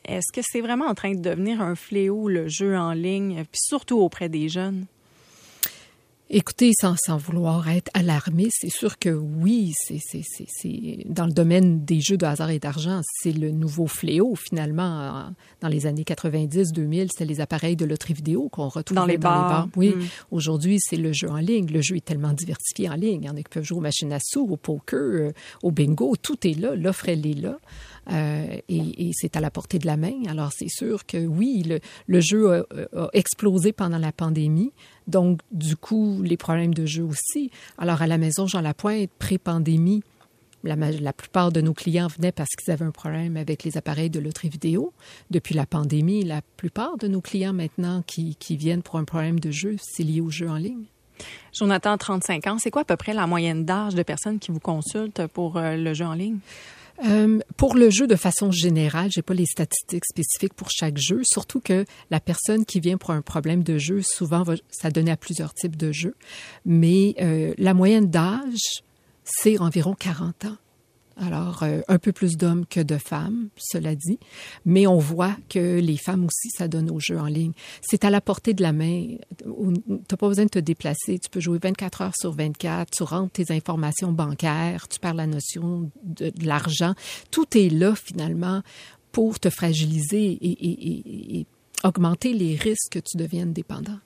Est-ce 0.04 0.32
que 0.32 0.40
c'est 0.42 0.60
vraiment 0.60 0.86
en 0.86 0.94
train 0.94 1.12
de 1.12 1.20
devenir 1.20 1.60
un 1.60 1.76
fléau, 1.76 2.28
le 2.28 2.48
jeu 2.48 2.76
en 2.76 2.92
ligne, 2.92 3.44
puis 3.50 3.60
surtout 3.62 3.98
auprès 3.98 4.28
des 4.28 4.48
jeunes? 4.48 4.86
Écoutez, 6.34 6.70
sans, 6.80 6.94
sans 6.96 7.18
vouloir 7.18 7.68
être 7.68 7.90
alarmé, 7.92 8.48
c'est 8.50 8.70
sûr 8.70 8.98
que 8.98 9.10
oui, 9.10 9.74
c'est 9.76 10.00
dans 11.04 11.26
le 11.26 11.32
domaine 11.32 11.84
des 11.84 12.00
jeux 12.00 12.16
de 12.16 12.24
hasard 12.24 12.48
et 12.48 12.58
d'argent, 12.58 13.02
c'est 13.20 13.32
le 13.32 13.50
nouveau 13.50 13.86
fléau 13.86 14.34
finalement. 14.34 15.30
Dans 15.60 15.68
les 15.68 15.84
années 15.84 16.04
90-2000, 16.04 17.08
c'était 17.10 17.26
les 17.26 17.42
appareils 17.42 17.76
de 17.76 17.84
loterie 17.84 18.14
vidéo 18.14 18.48
qu'on 18.48 18.68
retrouvait 18.68 18.98
dans 18.98 19.04
les 19.04 19.18
bars. 19.18 19.68
Oui, 19.76 19.90
mm. 19.90 20.06
aujourd'hui, 20.30 20.78
c'est 20.80 20.96
le 20.96 21.12
jeu 21.12 21.28
en 21.28 21.36
ligne. 21.36 21.66
Le 21.66 21.82
jeu 21.82 21.96
est 21.96 22.04
tellement 22.04 22.32
diversifié 22.32 22.88
en 22.88 22.94
ligne. 22.94 23.24
Il 23.24 23.26
y 23.26 23.30
en 23.30 23.36
a 23.36 23.42
qui 23.42 23.50
peuvent 23.50 23.62
jouer 23.62 23.76
aux 23.76 23.82
machines 23.82 24.12
à 24.14 24.18
sous, 24.18 24.46
au 24.48 24.56
poker, 24.56 24.98
euh, 24.98 25.32
au 25.62 25.70
bingo. 25.70 26.16
Tout 26.16 26.46
est 26.46 26.58
là. 26.58 26.74
L'offre, 26.74 27.10
elle 27.10 27.26
est 27.26 27.38
là. 27.38 27.58
Euh, 28.10 28.56
et, 28.68 29.10
c'est 29.14 29.36
à 29.36 29.40
la 29.40 29.50
portée 29.50 29.78
de 29.78 29.86
la 29.86 29.96
main. 29.96 30.14
Alors, 30.28 30.50
c'est 30.52 30.68
sûr 30.68 31.06
que 31.06 31.18
oui, 31.24 31.64
le, 32.08 32.20
jeu 32.20 32.64
a, 32.94 33.08
explosé 33.12 33.72
pendant 33.72 33.98
la 33.98 34.12
pandémie. 34.12 34.72
Donc, 35.06 35.40
du 35.50 35.76
coup, 35.76 36.20
les 36.22 36.36
problèmes 36.36 36.74
de 36.74 36.86
jeu 36.86 37.04
aussi. 37.04 37.50
Alors, 37.78 38.02
à 38.02 38.06
la 38.06 38.18
maison 38.18 38.46
Jean 38.46 38.60
Lapointe, 38.60 39.10
pré-pandémie, 39.18 40.02
la, 40.64 40.76
la, 40.76 41.12
plupart 41.12 41.50
de 41.50 41.60
nos 41.60 41.74
clients 41.74 42.06
venaient 42.06 42.32
parce 42.32 42.50
qu'ils 42.50 42.72
avaient 42.72 42.84
un 42.84 42.92
problème 42.92 43.36
avec 43.36 43.64
les 43.64 43.76
appareils 43.76 44.10
de 44.10 44.20
loterie 44.20 44.48
vidéo. 44.48 44.92
Depuis 45.30 45.54
la 45.54 45.66
pandémie, 45.66 46.24
la 46.24 46.40
plupart 46.56 46.98
de 46.98 47.08
nos 47.08 47.20
clients 47.20 47.52
maintenant 47.52 48.02
qui, 48.06 48.36
qui 48.36 48.56
viennent 48.56 48.82
pour 48.82 48.96
un 48.96 49.04
problème 49.04 49.40
de 49.40 49.50
jeu, 49.50 49.76
c'est 49.80 50.04
lié 50.04 50.20
au 50.20 50.30
jeu 50.30 50.48
en 50.48 50.56
ligne. 50.56 50.84
Jonathan, 51.52 51.96
35 51.96 52.46
ans, 52.46 52.58
c'est 52.58 52.70
quoi 52.70 52.82
à 52.82 52.84
peu 52.84 52.96
près 52.96 53.12
la 53.12 53.26
moyenne 53.26 53.64
d'âge 53.64 53.94
de 53.94 54.02
personnes 54.02 54.38
qui 54.38 54.50
vous 54.50 54.60
consultent 54.60 55.26
pour 55.28 55.56
euh, 55.56 55.76
le 55.76 55.94
jeu 55.94 56.04
en 56.04 56.14
ligne? 56.14 56.38
Euh, 57.04 57.40
pour 57.56 57.74
le 57.74 57.90
jeu, 57.90 58.06
de 58.06 58.16
façon 58.16 58.50
générale, 58.50 59.10
j'ai 59.10 59.22
pas 59.22 59.34
les 59.34 59.46
statistiques 59.46 60.04
spécifiques 60.04 60.54
pour 60.54 60.70
chaque 60.70 60.98
jeu, 60.98 61.22
surtout 61.24 61.60
que 61.60 61.84
la 62.10 62.20
personne 62.20 62.64
qui 62.64 62.80
vient 62.80 62.96
pour 62.96 63.10
un 63.10 63.22
problème 63.22 63.62
de 63.62 63.78
jeu, 63.78 64.02
souvent, 64.02 64.42
va 64.42 64.54
s'adonner 64.70 65.10
à 65.10 65.16
plusieurs 65.16 65.54
types 65.54 65.76
de 65.76 65.92
jeux. 65.92 66.14
Mais 66.64 67.14
euh, 67.20 67.54
la 67.58 67.74
moyenne 67.74 68.08
d'âge, 68.08 68.82
c'est 69.24 69.58
environ 69.58 69.94
40 69.94 70.44
ans. 70.46 70.56
Alors, 71.16 71.62
euh, 71.62 71.80
un 71.88 71.98
peu 71.98 72.12
plus 72.12 72.36
d'hommes 72.36 72.66
que 72.66 72.80
de 72.80 72.96
femmes, 72.96 73.48
cela 73.56 73.94
dit, 73.94 74.18
mais 74.64 74.86
on 74.86 74.98
voit 74.98 75.36
que 75.48 75.78
les 75.78 75.96
femmes 75.96 76.24
aussi 76.24 76.48
s'adonnent 76.50 76.90
aux 76.90 77.00
jeux 77.00 77.18
en 77.18 77.26
ligne. 77.26 77.52
C'est 77.82 78.04
à 78.04 78.10
la 78.10 78.20
portée 78.20 78.54
de 78.54 78.62
la 78.62 78.72
main. 78.72 79.16
Tu 79.38 80.16
pas 80.16 80.28
besoin 80.28 80.44
de 80.44 80.50
te 80.50 80.58
déplacer. 80.58 81.18
Tu 81.18 81.28
peux 81.28 81.40
jouer 81.40 81.58
24 81.62 82.00
heures 82.02 82.16
sur 82.16 82.32
24. 82.32 82.90
Tu 82.90 83.02
rentres 83.02 83.32
tes 83.32 83.52
informations 83.52 84.12
bancaires. 84.12 84.88
Tu 84.88 84.98
parles 84.98 85.16
la 85.16 85.26
notion 85.26 85.90
de, 86.02 86.32
l'argent. 86.42 86.94
Tout 87.30 87.56
est 87.56 87.68
là, 87.68 87.94
finalement, 87.94 88.62
pour 89.12 89.38
te 89.38 89.50
fragiliser 89.50 90.38
et, 90.40 91.40
et 91.40 91.46
augmenter 91.84 92.32
les 92.32 92.56
risques 92.56 92.92
que 92.92 92.98
tu 92.98 93.16
deviennes 93.16 93.52
dépendant. 93.52 93.98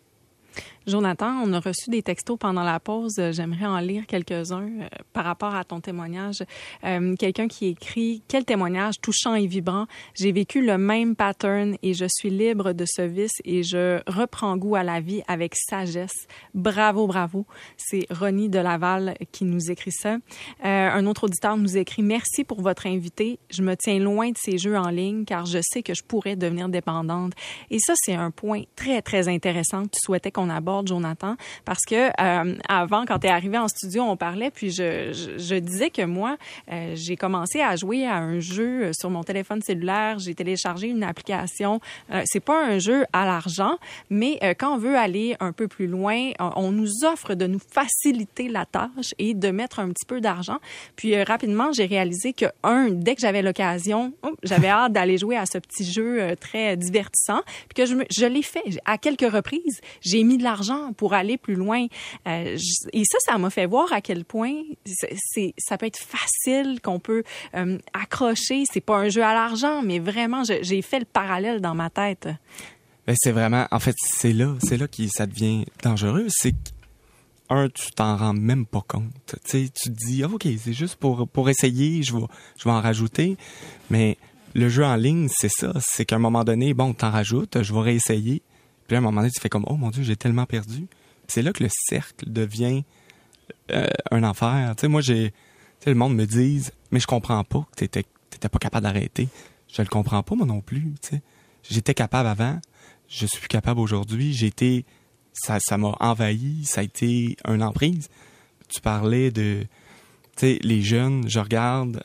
Jonathan, 0.86 1.40
on 1.44 1.52
a 1.52 1.60
reçu 1.60 1.90
des 1.90 2.02
textos 2.02 2.38
pendant 2.38 2.62
la 2.62 2.78
pause. 2.78 3.20
J'aimerais 3.32 3.66
en 3.66 3.78
lire 3.78 4.06
quelques-uns 4.06 4.62
euh, 4.62 4.88
par 5.12 5.24
rapport 5.24 5.54
à 5.54 5.64
ton 5.64 5.80
témoignage. 5.80 6.44
Euh, 6.84 7.14
Quelqu'un 7.16 7.48
qui 7.48 7.66
écrit 7.66 8.22
Quel 8.28 8.44
témoignage 8.44 8.94
touchant 9.00 9.34
et 9.34 9.46
vibrant. 9.46 9.86
J'ai 10.14 10.32
vécu 10.32 10.64
le 10.64 10.78
même 10.78 11.16
pattern 11.16 11.76
et 11.82 11.94
je 11.94 12.06
suis 12.08 12.30
libre 12.30 12.72
de 12.72 12.84
ce 12.86 13.02
vice 13.02 13.34
et 13.44 13.62
je 13.62 14.00
reprends 14.06 14.56
goût 14.56 14.76
à 14.76 14.82
la 14.82 15.00
vie 15.00 15.22
avec 15.26 15.54
sagesse. 15.56 16.26
Bravo, 16.54 17.06
bravo. 17.06 17.46
C'est 17.76 18.06
Ronnie 18.10 18.48
de 18.48 18.58
Laval 18.58 19.16
qui 19.32 19.44
nous 19.44 19.70
écrit 19.70 19.92
ça. 19.92 20.14
Euh, 20.14 20.18
un 20.64 21.06
autre 21.06 21.24
auditeur 21.24 21.56
nous 21.56 21.76
écrit 21.76 22.02
Merci 22.02 22.44
pour 22.44 22.60
votre 22.60 22.86
invité. 22.86 23.38
Je 23.50 23.62
me 23.62 23.74
tiens 23.76 23.98
loin 23.98 24.30
de 24.30 24.38
ces 24.38 24.58
jeux 24.58 24.76
en 24.76 24.90
ligne 24.90 25.24
car 25.24 25.46
je 25.46 25.58
sais 25.62 25.82
que 25.82 25.94
je 25.94 26.04
pourrais 26.04 26.36
devenir 26.36 26.68
dépendante. 26.68 27.32
Et 27.70 27.78
ça, 27.78 27.94
c'est 27.96 28.14
un 28.14 28.30
point 28.30 28.62
très, 28.76 29.02
très 29.02 29.28
intéressant 29.28 29.86
tu 29.96 30.00
souhaitais 30.00 30.30
qu'on 30.30 30.45
qu'on 30.46 30.50
aborde, 30.50 30.88
Jonathan, 30.88 31.36
parce 31.64 31.84
que 31.84 32.10
euh, 32.20 32.54
avant, 32.68 33.04
quand 33.06 33.18
tu 33.18 33.26
es 33.26 33.30
arrivé 33.30 33.58
en 33.58 33.68
studio, 33.68 34.02
on 34.02 34.16
parlait, 34.16 34.50
puis 34.50 34.70
je, 34.70 35.58
disais 35.58 35.90
que 35.90 36.02
moi, 36.02 36.36
euh, 36.72 36.92
j'ai 36.94 37.16
commencé 37.16 37.60
à 37.60 37.76
jouer 37.76 38.06
à 38.06 38.16
un 38.16 38.40
jeu 38.40 38.92
sur 38.92 39.10
mon 39.10 39.24
téléphone 39.24 39.62
cellulaire. 39.62 40.18
J'ai 40.18 40.34
téléchargé 40.34 40.88
une 40.88 41.02
application. 41.02 41.80
Euh, 42.12 42.22
c'est 42.26 42.40
pas 42.40 42.64
un 42.64 42.78
jeu 42.78 43.04
à 43.12 43.24
l'argent, 43.24 43.78
mais 44.10 44.38
quand 44.58 44.74
on 44.74 44.78
veut 44.78 44.96
aller 44.96 45.36
un 45.40 45.52
peu 45.52 45.68
plus 45.68 45.86
loin, 45.86 46.30
on 46.38 46.72
nous 46.72 47.04
offre 47.04 47.34
de 47.34 47.46
nous 47.46 47.58
faciliter 47.58 48.48
la 48.48 48.66
tâche 48.66 49.14
et 49.18 49.34
de 49.34 49.50
mettre 49.50 49.80
un 49.80 49.88
petit 49.88 50.06
peu 50.06 50.20
d'argent. 50.20 50.58
Puis 50.96 51.20
rapidement, 51.22 51.72
j'ai 51.72 51.86
réalisé 51.86 52.32
que 52.32 52.46
un, 52.62 52.88
dès 52.90 53.14
que 53.14 53.20
j'avais 53.20 53.42
l'occasion, 53.42 54.12
j'avais 54.42 54.68
hâte 54.68 54.92
d'aller 54.92 55.18
jouer 55.18 55.36
à 55.36 55.46
ce 55.46 55.58
petit 55.58 55.84
jeu 55.84 56.34
très 56.40 56.76
divertissant, 56.76 57.42
puis 57.68 57.84
que 57.84 57.86
je 57.86 58.26
l'ai 58.26 58.42
fait 58.42 58.64
à 58.84 58.98
quelques 58.98 59.30
reprises. 59.30 59.80
J'ai 60.00 60.22
mis 60.24 60.35
de 60.36 60.42
l'argent 60.42 60.92
pour 60.92 61.14
aller 61.14 61.36
plus 61.36 61.54
loin. 61.54 61.86
Euh, 62.26 62.56
et 62.92 63.02
ça, 63.04 63.18
ça 63.20 63.38
m'a 63.38 63.50
fait 63.50 63.66
voir 63.66 63.92
à 63.92 64.00
quel 64.00 64.24
point 64.24 64.54
c'est, 64.84 65.54
ça 65.58 65.78
peut 65.78 65.86
être 65.86 65.98
facile, 65.98 66.80
qu'on 66.80 66.98
peut 66.98 67.22
euh, 67.54 67.78
accrocher. 67.92 68.64
C'est 68.70 68.80
pas 68.80 68.98
un 68.98 69.08
jeu 69.08 69.22
à 69.22 69.34
l'argent, 69.34 69.82
mais 69.82 69.98
vraiment, 69.98 70.42
j'ai 70.44 70.82
fait 70.82 71.00
le 71.00 71.04
parallèle 71.04 71.60
dans 71.60 71.74
ma 71.74 71.90
tête. 71.90 72.28
Ben, 73.06 73.14
c'est 73.16 73.32
vraiment, 73.32 73.66
en 73.70 73.78
fait, 73.78 73.94
c'est 74.02 74.32
là, 74.32 74.54
c'est 74.62 74.76
là 74.76 74.88
que 74.88 75.06
ça 75.08 75.26
devient 75.26 75.64
dangereux. 75.82 76.26
C'est 76.28 76.56
un, 77.48 77.68
tu 77.68 77.92
t'en 77.92 78.16
rends 78.16 78.34
même 78.34 78.66
pas 78.66 78.82
compte. 78.86 79.36
Tu 79.48 79.70
te 79.70 79.88
dis, 79.88 80.24
ok, 80.24 80.46
c'est 80.58 80.72
juste 80.72 80.96
pour 80.96 81.28
pour 81.28 81.48
essayer, 81.48 82.02
je 82.02 82.16
vais 82.16 82.24
je 82.58 82.64
vais 82.64 82.72
en 82.72 82.80
rajouter, 82.80 83.36
mais 83.90 84.18
le 84.56 84.68
jeu 84.68 84.84
en 84.84 84.96
ligne, 84.96 85.28
c'est 85.30 85.50
ça. 85.50 85.72
C'est 85.80 86.04
qu'à 86.04 86.16
un 86.16 86.18
moment 86.18 86.42
donné, 86.42 86.74
bon, 86.74 86.94
t'en 86.94 87.10
rajoutes, 87.10 87.62
je 87.62 87.74
vais 87.74 87.80
réessayer. 87.80 88.42
Puis 88.86 88.96
à 88.96 88.98
un 88.98 89.02
moment 89.02 89.20
donné, 89.20 89.30
tu 89.30 89.40
fais 89.40 89.48
comme, 89.48 89.64
oh 89.66 89.76
mon 89.76 89.90
Dieu, 89.90 90.02
j'ai 90.02 90.16
tellement 90.16 90.46
perdu. 90.46 90.86
C'est 91.28 91.42
là 91.42 91.52
que 91.52 91.62
le 91.62 91.70
cercle 91.88 92.30
devient 92.30 92.84
euh, 93.72 93.86
un 94.10 94.22
enfer. 94.22 94.74
Tu 94.76 94.82
sais, 94.82 94.88
moi, 94.88 95.00
j'ai, 95.00 95.32
tu 95.80 95.88
le 95.88 95.94
monde 95.94 96.14
me 96.14 96.26
dise, 96.26 96.72
mais 96.90 97.00
je 97.00 97.06
comprends 97.06 97.42
pas 97.44 97.66
que 97.70 97.76
t'étais, 97.76 98.04
t'étais 98.30 98.48
pas 98.48 98.58
capable 98.58 98.84
d'arrêter. 98.84 99.28
Je 99.72 99.82
le 99.82 99.88
comprends 99.88 100.22
pas, 100.22 100.34
moi 100.34 100.46
non 100.46 100.60
plus, 100.60 100.94
tu 101.02 101.08
sais. 101.08 101.22
J'étais 101.68 101.94
capable 101.94 102.28
avant, 102.28 102.60
je 103.08 103.26
suis 103.26 103.48
capable 103.48 103.80
aujourd'hui. 103.80 104.32
J'ai 104.32 104.52
ça, 105.32 105.58
ça 105.60 105.76
m'a 105.76 105.96
envahi, 106.00 106.64
ça 106.64 106.80
a 106.80 106.84
été 106.84 107.36
une 107.46 107.62
emprise. 107.62 108.08
Tu 108.68 108.80
parlais 108.80 109.30
de, 109.30 109.66
tu 110.36 110.46
sais, 110.46 110.58
les 110.62 110.82
jeunes, 110.82 111.28
je 111.28 111.40
regarde, 111.40 112.02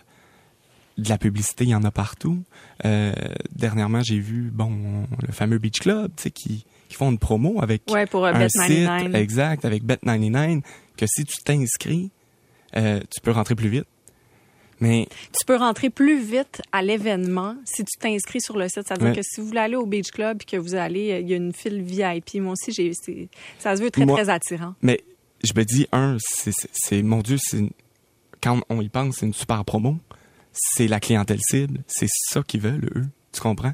de 0.97 1.09
la 1.09 1.17
publicité, 1.17 1.63
il 1.63 1.69
y 1.69 1.75
en 1.75 1.83
a 1.83 1.91
partout. 1.91 2.43
Euh, 2.85 3.13
dernièrement, 3.55 4.01
j'ai 4.01 4.19
vu, 4.19 4.51
bon, 4.51 5.05
le 5.25 5.31
fameux 5.31 5.57
Beach 5.57 5.79
Club, 5.79 6.11
tu 6.15 6.23
sais, 6.23 6.31
qui, 6.31 6.65
qui 6.89 6.95
font 6.95 7.11
une 7.11 7.19
promo 7.19 7.61
avec 7.61 7.83
ouais, 7.89 8.05
pour 8.05 8.25
euh, 8.25 8.33
un 8.33 8.45
Bet99. 8.45 9.15
exact, 9.15 9.65
avec 9.65 9.83
Bet99, 9.83 10.61
que 10.97 11.05
si 11.07 11.25
tu 11.25 11.37
t'inscris, 11.43 12.11
euh, 12.75 12.99
tu 13.09 13.21
peux 13.21 13.31
rentrer 13.31 13.55
plus 13.55 13.69
vite. 13.69 13.85
Mais 14.79 15.07
tu 15.37 15.45
peux 15.45 15.57
rentrer 15.57 15.91
plus 15.91 16.19
vite 16.19 16.63
à 16.71 16.81
l'événement 16.81 17.55
si 17.65 17.85
tu 17.85 17.99
t'inscris 17.99 18.41
sur 18.41 18.57
le 18.57 18.67
site. 18.67 18.87
Ça 18.87 18.95
veut 18.95 19.11
dire 19.11 19.15
que 19.15 19.21
si 19.21 19.39
vous 19.39 19.45
voulez 19.45 19.59
aller 19.59 19.75
au 19.75 19.85
Beach 19.85 20.09
Club 20.09 20.39
et 20.41 20.45
que 20.45 20.57
vous 20.57 20.73
allez, 20.73 21.19
il 21.21 21.29
y 21.29 21.33
a 21.33 21.37
une 21.37 21.53
file 21.53 21.83
VIP. 21.83 22.41
Moi 22.41 22.53
aussi, 22.53 22.71
j'ai, 22.71 22.91
ça 23.59 23.75
se 23.75 23.83
veut 23.83 23.91
très 23.91 24.07
très 24.07 24.29
attirant. 24.29 24.73
Mais 24.81 25.03
je 25.43 25.53
me 25.55 25.63
dis 25.65 25.87
un, 25.91 26.17
c'est 26.73 27.03
mon 27.03 27.19
Dieu, 27.19 27.37
c'est 27.39 27.63
quand 28.41 28.59
on 28.69 28.81
y 28.81 28.89
pense, 28.89 29.17
c'est 29.19 29.27
une 29.27 29.33
super 29.33 29.63
promo. 29.63 29.97
C'est 30.51 30.87
la 30.87 30.99
clientèle 30.99 31.39
cible, 31.41 31.79
c'est 31.87 32.09
ça 32.09 32.41
qu'ils 32.43 32.61
veulent 32.61 32.89
eux. 32.95 33.05
Tu 33.31 33.41
comprends? 33.41 33.73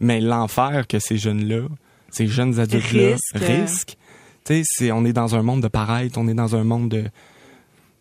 Mais 0.00 0.20
l'enfer 0.20 0.86
que 0.86 0.98
ces 0.98 1.16
jeunes-là 1.16 1.68
ces 2.10 2.26
jeunes 2.26 2.58
adultes-là 2.58 3.16
risquent. 3.34 3.96
Tu 4.44 4.62
sais, 4.64 4.92
on 4.92 5.04
est 5.04 5.12
dans 5.12 5.34
un 5.34 5.42
monde 5.42 5.62
de 5.62 5.68
paraître, 5.68 6.18
on 6.18 6.26
est 6.28 6.34
dans 6.34 6.56
un 6.56 6.64
monde 6.64 6.88
de, 6.88 7.04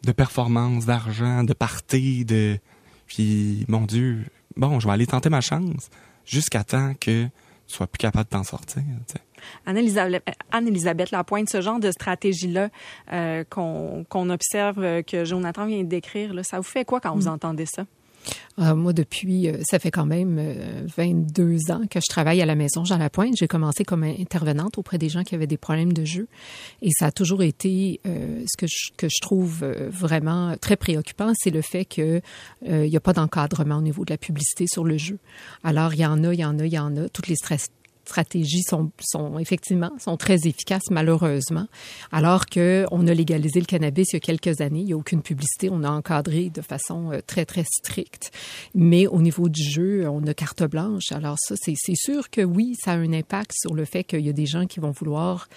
de 0.03 0.11
performance, 0.11 0.85
d'argent, 0.85 1.43
de 1.43 1.53
party, 1.53 2.25
de... 2.25 2.57
Puis, 3.07 3.65
mon 3.67 3.81
Dieu, 3.81 4.25
bon, 4.55 4.79
je 4.79 4.87
vais 4.87 4.93
aller 4.93 5.07
tenter 5.07 5.29
ma 5.29 5.41
chance 5.41 5.89
jusqu'à 6.25 6.63
temps 6.63 6.93
que 6.99 7.25
tu 7.25 7.75
sois 7.75 7.87
plus 7.87 7.97
capable 7.97 8.25
de 8.25 8.29
t'en 8.29 8.43
sortir. 8.43 8.83
Anne-Elisabeth, 9.65 10.23
Anne-Elisabeth 10.51 11.11
Lapointe, 11.11 11.49
ce 11.49 11.61
genre 11.61 11.79
de 11.79 11.91
stratégie-là 11.91 12.69
euh, 13.11 13.43
qu'on, 13.49 14.29
observe, 14.29 14.83
euh, 14.83 15.01
que 15.01 15.25
Jonathan 15.25 15.65
vient 15.65 15.83
de 15.83 15.89
décrire, 15.89 16.33
là, 16.33 16.43
ça 16.43 16.57
vous 16.57 16.63
fait 16.63 16.85
quoi 16.85 16.99
quand 16.99 17.15
vous 17.15 17.25
mm. 17.25 17.33
entendez 17.33 17.65
ça? 17.65 17.85
Euh, 18.59 18.75
moi, 18.75 18.93
depuis, 18.93 19.47
euh, 19.47 19.57
ça 19.63 19.79
fait 19.79 19.91
quand 19.91 20.05
même 20.05 20.39
22 20.95 21.43
euh, 21.43 21.73
ans 21.73 21.81
que 21.89 21.99
je 21.99 22.07
travaille 22.09 22.41
à 22.41 22.45
la 22.45 22.55
maison 22.55 22.83
Jean 22.83 22.97
Lapointe. 22.97 23.35
J'ai 23.37 23.47
commencé 23.47 23.85
comme 23.85 24.03
intervenante 24.03 24.77
auprès 24.77 24.97
des 24.97 25.09
gens 25.09 25.23
qui 25.23 25.35
avaient 25.35 25.47
des 25.47 25.57
problèmes 25.57 25.93
de 25.93 26.03
jeu. 26.03 26.27
Et 26.81 26.89
ça 26.91 27.07
a 27.07 27.11
toujours 27.11 27.43
été 27.43 28.01
ce 28.05 28.57
que 28.57 28.67
je, 28.67 28.91
que 28.97 29.07
je 29.09 29.21
trouve 29.21 29.65
vraiment 29.89 30.55
très 30.59 30.75
préoccupant, 30.75 31.33
c'est 31.37 31.49
le 31.49 31.61
fait 31.61 31.85
qu'il 31.85 32.21
n'y 32.67 32.95
a 32.95 32.99
pas 32.99 33.13
d'encadrement 33.13 33.77
au 33.77 33.81
niveau 33.81 34.05
de 34.05 34.11
la 34.11 34.17
publicité 34.17 34.65
sur 34.67 34.83
le 34.83 34.97
jeu. 34.97 35.19
Alors, 35.63 35.93
il 35.93 35.99
y 35.99 36.05
en 36.05 36.23
a, 36.23 36.33
il 36.33 36.39
y 36.39 36.45
en 36.45 36.59
a, 36.59 36.65
il 36.65 36.73
y 36.73 36.79
en 36.79 36.95
a. 36.97 37.09
Toutes 37.09 37.27
les 37.27 37.35
stress 37.35 37.69
stratégies 38.09 38.63
sont, 38.63 38.91
sont 38.99 39.39
effectivement 39.39 39.91
sont 39.99 40.17
très 40.17 40.47
efficaces 40.47 40.89
malheureusement. 40.91 41.67
Alors 42.11 42.47
que 42.47 42.85
on 42.91 43.07
a 43.07 43.13
légalisé 43.13 43.59
le 43.59 43.65
cannabis 43.65 44.07
il 44.11 44.15
y 44.15 44.17
a 44.17 44.19
quelques 44.19 44.61
années, 44.61 44.81
il 44.81 44.85
n'y 44.85 44.93
a 44.93 44.97
aucune 44.97 45.21
publicité, 45.21 45.69
on 45.71 45.83
a 45.83 45.89
encadré 45.89 46.49
de 46.49 46.61
façon 46.61 47.11
euh, 47.11 47.19
très 47.25 47.45
très 47.45 47.63
stricte. 47.63 48.31
Mais 48.73 49.07
au 49.07 49.21
niveau 49.21 49.47
du 49.47 49.63
jeu, 49.63 50.07
on 50.09 50.25
a 50.27 50.33
carte 50.33 50.63
blanche. 50.63 51.11
Alors 51.11 51.37
ça, 51.39 51.55
c'est 51.57 51.75
sûr 51.95 52.29
que 52.29 52.41
oui, 52.41 52.75
ça 52.83 52.93
a 52.93 52.95
un 52.95 53.13
impact 53.13 53.51
sur 53.53 53.73
le 53.73 53.85
fait 53.85 54.03
qu'il 54.03 54.25
y 54.25 54.29
a 54.29 54.33
des 54.33 54.45
gens 54.45 54.65
qui 54.65 54.79
vont 54.79 54.91
vouloir 54.91 55.47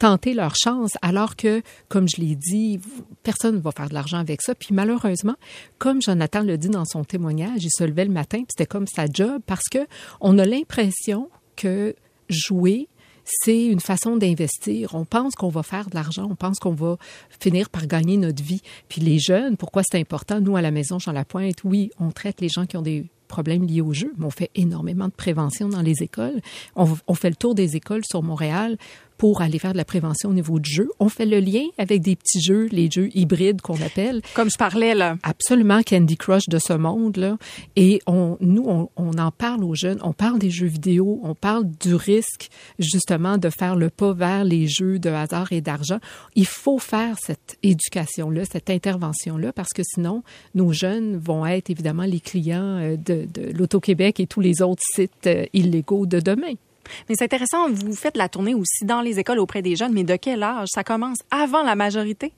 tenter 0.00 0.32
leur 0.32 0.54
chance, 0.56 0.92
alors 1.02 1.36
que, 1.36 1.62
comme 1.88 2.08
je 2.08 2.20
l'ai 2.22 2.34
dit, 2.34 2.80
personne 3.22 3.56
ne 3.56 3.60
va 3.60 3.70
faire 3.70 3.88
de 3.88 3.94
l'argent 3.94 4.16
avec 4.16 4.40
ça. 4.40 4.54
Puis 4.54 4.70
malheureusement, 4.72 5.36
comme 5.78 6.00
Jonathan 6.00 6.42
le 6.42 6.56
dit 6.56 6.70
dans 6.70 6.86
son 6.86 7.04
témoignage, 7.04 7.62
il 7.62 7.70
se 7.70 7.84
levait 7.84 8.06
le 8.06 8.10
matin, 8.10 8.42
c'était 8.48 8.66
comme 8.66 8.86
sa 8.86 9.04
job, 9.12 9.42
parce 9.46 9.68
que 9.70 9.86
on 10.20 10.38
a 10.38 10.46
l'impression 10.46 11.28
que 11.60 11.94
jouer, 12.28 12.88
c'est 13.24 13.66
une 13.66 13.80
façon 13.80 14.16
d'investir. 14.16 14.94
On 14.94 15.04
pense 15.04 15.34
qu'on 15.34 15.50
va 15.50 15.62
faire 15.62 15.90
de 15.90 15.94
l'argent, 15.94 16.26
on 16.30 16.36
pense 16.36 16.58
qu'on 16.58 16.72
va 16.72 16.96
finir 17.38 17.68
par 17.68 17.86
gagner 17.86 18.16
notre 18.16 18.42
vie. 18.42 18.62
Puis 18.88 19.00
les 19.00 19.18
jeunes, 19.18 19.56
pourquoi 19.56 19.82
c'est 19.84 19.98
important? 19.98 20.40
Nous, 20.40 20.56
à 20.56 20.62
la 20.62 20.70
maison 20.70 20.98
Jean 20.98 21.12
Lapointe, 21.12 21.62
oui, 21.64 21.90
on 22.00 22.10
traite 22.10 22.40
les 22.40 22.48
gens 22.48 22.66
qui 22.66 22.76
ont 22.76 22.82
des 22.82 23.06
problèmes 23.28 23.64
liés 23.64 23.82
au 23.82 23.92
jeu, 23.92 24.12
mais 24.18 24.26
on 24.26 24.30
fait 24.30 24.50
énormément 24.54 25.06
de 25.06 25.12
prévention 25.12 25.68
dans 25.68 25.82
les 25.82 26.02
écoles. 26.02 26.40
On, 26.74 26.88
on 27.06 27.14
fait 27.14 27.30
le 27.30 27.36
tour 27.36 27.54
des 27.54 27.76
écoles 27.76 28.02
sur 28.04 28.22
Montréal 28.22 28.76
pour 29.20 29.42
aller 29.42 29.58
faire 29.58 29.72
de 29.72 29.76
la 29.76 29.84
prévention 29.84 30.30
au 30.30 30.32
niveau 30.32 30.58
du 30.58 30.70
jeu. 30.72 30.88
On 30.98 31.10
fait 31.10 31.26
le 31.26 31.40
lien 31.40 31.64
avec 31.76 32.00
des 32.00 32.16
petits 32.16 32.40
jeux, 32.40 32.68
les 32.72 32.90
jeux 32.90 33.10
hybrides 33.14 33.60
qu'on 33.60 33.78
appelle. 33.82 34.22
Comme 34.32 34.48
je 34.48 34.56
parlais 34.56 34.94
là. 34.94 35.16
Absolument, 35.22 35.82
Candy 35.82 36.16
Crush 36.16 36.48
de 36.48 36.58
ce 36.58 36.72
monde 36.72 37.18
là. 37.18 37.36
Et 37.76 38.00
on, 38.06 38.38
nous, 38.40 38.64
on, 38.66 38.88
on 38.96 39.18
en 39.18 39.30
parle 39.30 39.62
aux 39.62 39.74
jeunes. 39.74 39.98
On 40.02 40.14
parle 40.14 40.38
des 40.38 40.48
jeux 40.48 40.68
vidéo. 40.68 41.20
On 41.22 41.34
parle 41.34 41.64
du 41.82 41.94
risque 41.94 42.48
justement 42.78 43.36
de 43.36 43.50
faire 43.50 43.76
le 43.76 43.90
pas 43.90 44.14
vers 44.14 44.42
les 44.42 44.66
jeux 44.66 44.98
de 44.98 45.10
hasard 45.10 45.52
et 45.52 45.60
d'argent. 45.60 45.98
Il 46.34 46.46
faut 46.46 46.78
faire 46.78 47.18
cette 47.20 47.58
éducation 47.62 48.30
là, 48.30 48.46
cette 48.50 48.70
intervention 48.70 49.36
là, 49.36 49.52
parce 49.52 49.74
que 49.74 49.82
sinon, 49.84 50.22
nos 50.54 50.72
jeunes 50.72 51.18
vont 51.18 51.44
être 51.44 51.68
évidemment 51.68 52.04
les 52.04 52.20
clients 52.20 52.78
euh, 52.78 52.96
de, 52.96 53.26
de 53.34 53.52
l'Auto-Québec 53.52 54.18
et 54.18 54.26
tous 54.26 54.40
les 54.40 54.62
autres 54.62 54.82
sites 54.94 55.26
euh, 55.26 55.44
illégaux 55.52 56.06
de 56.06 56.20
demain. 56.20 56.54
Mais 57.08 57.14
c'est 57.16 57.24
intéressant, 57.24 57.70
vous 57.70 57.94
faites 57.94 58.16
la 58.16 58.28
tournée 58.28 58.54
aussi 58.54 58.84
dans 58.84 59.00
les 59.00 59.18
écoles 59.18 59.38
auprès 59.38 59.62
des 59.62 59.76
jeunes, 59.76 59.92
mais 59.92 60.04
de 60.04 60.16
quel 60.16 60.42
âge? 60.42 60.68
Ça 60.72 60.84
commence 60.84 61.18
avant 61.30 61.62
la 61.62 61.76
majorité? 61.76 62.32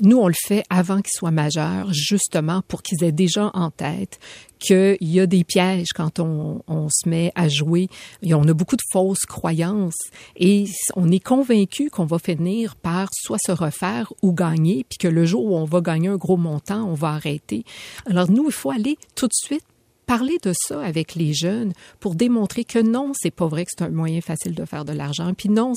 Nous, 0.00 0.16
on 0.16 0.28
le 0.28 0.34
fait 0.34 0.64
avant 0.70 1.00
qu'ils 1.00 1.12
soient 1.12 1.30
majeurs, 1.30 1.92
justement 1.92 2.62
pour 2.68 2.82
qu'ils 2.82 3.02
aient 3.04 3.12
déjà 3.12 3.50
en 3.54 3.70
tête 3.70 4.18
qu'il 4.58 4.96
y 5.00 5.20
a 5.20 5.26
des 5.26 5.44
pièges 5.44 5.88
quand 5.94 6.18
on, 6.18 6.88
se 6.88 7.08
met 7.08 7.30
à 7.34 7.48
jouer. 7.48 7.88
Et 8.22 8.32
on 8.34 8.42
a 8.44 8.54
beaucoup 8.54 8.76
de 8.76 8.82
fausses 8.90 9.26
croyances 9.26 9.98
et 10.36 10.66
on 10.94 11.10
est 11.10 11.22
convaincu 11.22 11.90
qu'on 11.90 12.06
va 12.06 12.18
finir 12.18 12.76
par 12.76 13.08
soit 13.12 13.38
se 13.44 13.52
refaire 13.52 14.12
ou 14.22 14.32
gagner, 14.32 14.86
puis 14.88 14.98
que 14.98 15.08
le 15.08 15.26
jour 15.26 15.44
où 15.44 15.56
on 15.56 15.64
va 15.64 15.80
gagner 15.80 16.08
un 16.08 16.16
gros 16.16 16.36
montant, 16.36 16.84
on 16.84 16.94
va 16.94 17.08
arrêter. 17.08 17.64
Alors 18.08 18.30
nous, 18.30 18.46
il 18.46 18.52
faut 18.52 18.70
aller 18.70 18.96
tout 19.14 19.26
de 19.26 19.34
suite 19.34 19.64
parler 20.06 20.38
de 20.42 20.52
ça 20.54 20.80
avec 20.80 21.14
les 21.16 21.34
jeunes 21.34 21.72
pour 22.00 22.14
démontrer 22.14 22.64
que 22.64 22.78
non, 22.78 23.12
c'est 23.14 23.32
pas 23.32 23.46
vrai 23.46 23.64
que 23.64 23.72
c'est 23.76 23.84
un 23.84 23.90
moyen 23.90 24.20
facile 24.20 24.54
de 24.54 24.64
faire 24.64 24.84
de 24.84 24.92
l'argent. 24.92 25.34
Puis 25.34 25.48
non, 25.48 25.72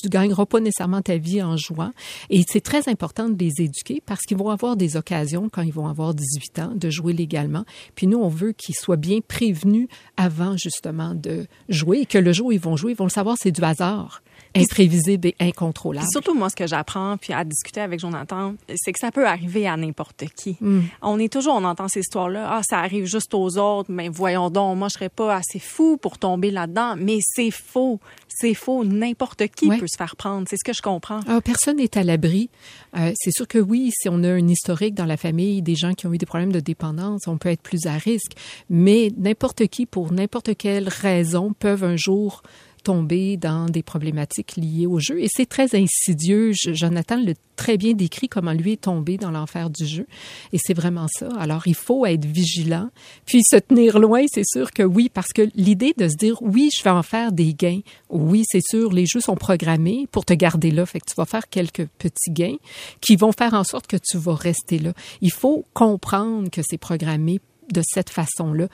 tu 0.00 0.08
gagneras 0.08 0.46
pas 0.46 0.60
nécessairement 0.60 1.02
ta 1.02 1.16
vie 1.16 1.42
en 1.42 1.56
jouant. 1.56 1.92
Et 2.30 2.42
c'est 2.48 2.60
très 2.60 2.88
important 2.88 3.28
de 3.28 3.36
les 3.38 3.52
éduquer 3.58 4.00
parce 4.06 4.22
qu'ils 4.22 4.36
vont 4.36 4.50
avoir 4.50 4.76
des 4.76 4.96
occasions 4.96 5.48
quand 5.48 5.62
ils 5.62 5.72
vont 5.72 5.88
avoir 5.88 6.14
18 6.14 6.58
ans 6.60 6.72
de 6.74 6.88
jouer 6.88 7.12
légalement. 7.12 7.64
Puis 7.96 8.06
nous, 8.06 8.18
on 8.18 8.28
veut 8.28 8.52
qu'ils 8.52 8.76
soient 8.76 8.96
bien 8.96 9.18
prévenus 9.26 9.88
avant 10.16 10.56
justement 10.56 11.14
de 11.14 11.46
jouer 11.68 12.00
et 12.00 12.06
que 12.06 12.18
le 12.18 12.32
jour 12.32 12.46
où 12.46 12.52
ils 12.52 12.60
vont 12.60 12.76
jouer, 12.76 12.92
ils 12.92 12.96
vont 12.96 13.04
le 13.04 13.10
savoir, 13.10 13.36
c'est 13.40 13.52
du 13.52 13.62
hasard. 13.62 14.22
Imprévisible 14.54 15.28
et 15.28 15.36
incontrôlable. 15.40 16.06
surtout, 16.10 16.34
moi, 16.34 16.50
ce 16.50 16.56
que 16.56 16.66
j'apprends, 16.66 17.16
puis 17.16 17.32
à 17.32 17.44
discuter 17.44 17.80
avec 17.80 18.00
Jonathan, 18.00 18.54
c'est 18.76 18.92
que 18.92 18.98
ça 18.98 19.10
peut 19.10 19.26
arriver 19.26 19.66
à 19.66 19.76
n'importe 19.76 20.24
qui. 20.36 20.56
Mm. 20.60 20.80
On 21.02 21.18
est 21.18 21.32
toujours, 21.32 21.54
on 21.56 21.64
entend 21.64 21.88
ces 21.88 22.00
histoires-là, 22.00 22.48
ah, 22.50 22.60
ça 22.68 22.78
arrive 22.78 23.06
juste 23.06 23.34
aux 23.34 23.58
autres, 23.58 23.90
mais 23.90 24.08
voyons 24.08 24.50
donc, 24.50 24.78
moi, 24.78 24.88
je 24.88 24.94
serais 24.94 25.08
pas 25.08 25.36
assez 25.36 25.58
fou 25.58 25.96
pour 25.96 26.18
tomber 26.18 26.50
là-dedans. 26.50 26.94
Mais 26.98 27.18
c'est 27.22 27.50
faux. 27.50 28.00
C'est 28.28 28.54
faux. 28.54 28.84
N'importe 28.84 29.46
qui 29.48 29.68
peut 29.68 29.86
se 29.86 29.96
faire 29.96 30.16
prendre. 30.16 30.46
C'est 30.48 30.56
ce 30.56 30.64
que 30.64 30.72
je 30.72 30.82
comprends. 30.82 31.20
Ah, 31.28 31.40
personne 31.40 31.76
n'est 31.76 31.96
à 31.96 32.02
l'abri. 32.02 32.50
Euh, 32.96 33.12
c'est 33.14 33.30
sûr 33.32 33.48
que 33.48 33.58
oui, 33.58 33.90
si 33.92 34.08
on 34.08 34.22
a 34.22 34.28
un 34.28 34.48
historique 34.48 34.94
dans 34.94 35.04
la 35.04 35.16
famille, 35.16 35.62
des 35.62 35.74
gens 35.74 35.94
qui 35.94 36.06
ont 36.06 36.12
eu 36.12 36.18
des 36.18 36.26
problèmes 36.26 36.52
de 36.52 36.60
dépendance, 36.60 37.26
on 37.26 37.38
peut 37.38 37.48
être 37.48 37.62
plus 37.62 37.86
à 37.86 37.94
risque. 37.94 38.32
Mais 38.70 39.10
n'importe 39.16 39.66
qui, 39.66 39.86
pour 39.86 40.12
n'importe 40.12 40.56
quelle 40.56 40.88
raison, 40.88 41.52
peuvent 41.58 41.84
un 41.84 41.96
jour 41.96 42.42
tomber 42.84 43.36
dans 43.36 43.66
des 43.66 43.82
problématiques 43.82 44.56
liées 44.56 44.86
au 44.86 45.00
jeu. 45.00 45.20
Et 45.20 45.28
c'est 45.28 45.46
très 45.46 45.74
insidieux. 45.74 46.52
Jonathan 46.52 47.16
l'a 47.16 47.32
très 47.56 47.76
bien 47.76 47.94
décrit 47.94 48.28
comment 48.28 48.52
lui 48.52 48.72
est 48.72 48.82
tombé 48.82 49.16
dans 49.16 49.30
l'enfer 49.30 49.70
du 49.70 49.86
jeu. 49.86 50.06
Et 50.52 50.58
c'est 50.62 50.74
vraiment 50.74 51.06
ça. 51.08 51.28
Alors, 51.38 51.66
il 51.66 51.74
faut 51.74 52.06
être 52.06 52.24
vigilant. 52.24 52.90
Puis 53.26 53.42
se 53.42 53.56
tenir 53.56 53.98
loin, 53.98 54.24
c'est 54.30 54.46
sûr 54.46 54.70
que 54.70 54.82
oui, 54.82 55.10
parce 55.12 55.32
que 55.32 55.48
l'idée 55.54 55.94
de 55.96 56.08
se 56.08 56.16
dire, 56.16 56.36
oui, 56.42 56.70
je 56.76 56.82
vais 56.84 56.90
en 56.90 57.02
faire 57.02 57.32
des 57.32 57.54
gains. 57.54 57.80
Oui, 58.10 58.44
c'est 58.46 58.62
sûr, 58.64 58.92
les 58.92 59.06
jeux 59.06 59.20
sont 59.20 59.36
programmés 59.36 60.06
pour 60.12 60.24
te 60.24 60.34
garder 60.34 60.70
là. 60.70 60.86
Fait 60.86 61.00
que 61.00 61.06
tu 61.06 61.14
vas 61.16 61.24
faire 61.24 61.48
quelques 61.48 61.86
petits 61.98 62.30
gains 62.30 62.56
qui 63.00 63.16
vont 63.16 63.32
faire 63.32 63.54
en 63.54 63.64
sorte 63.64 63.86
que 63.86 63.96
tu 63.96 64.18
vas 64.18 64.34
rester 64.34 64.78
là. 64.78 64.92
Il 65.20 65.32
faut 65.32 65.64
comprendre 65.72 66.50
que 66.50 66.60
c'est 66.62 66.78
programmé 66.78 67.40
de 67.72 67.82
cette 67.82 68.10
façon-là 68.10 68.68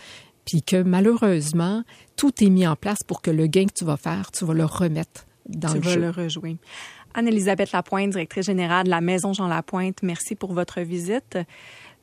puis 0.45 0.63
que 0.63 0.83
malheureusement, 0.83 1.85
tout 2.17 2.33
est 2.43 2.51
mis 2.51 2.67
en 2.67 2.77
place 2.77 2.99
pour 3.07 3.23
que 3.23 3.31
le 3.31 3.47
gain 3.47 3.67
que 3.67 3.75
tu 3.75 3.85
vas 3.85 3.97
faire, 3.97 4.31
tu 4.31 4.45
vas 4.45 4.55
le 4.55 4.65
remettre 4.65 5.27
dans 5.49 5.75
le 5.75 5.83
jeu. 5.83 5.95
Tu 5.95 5.99
vas 6.01 6.07
le 6.07 6.11
rejouer. 6.11 6.57
Anne-Elisabeth 7.15 7.73
Lapointe, 7.73 8.11
directrice 8.11 8.47
générale 8.47 8.85
de 8.85 8.91
la 8.91 9.01
Maison 9.01 9.33
Jean 9.33 9.49
Lapointe, 9.49 10.03
merci 10.03 10.35
pour 10.35 10.53
votre 10.53 10.81
visite. 10.81 11.39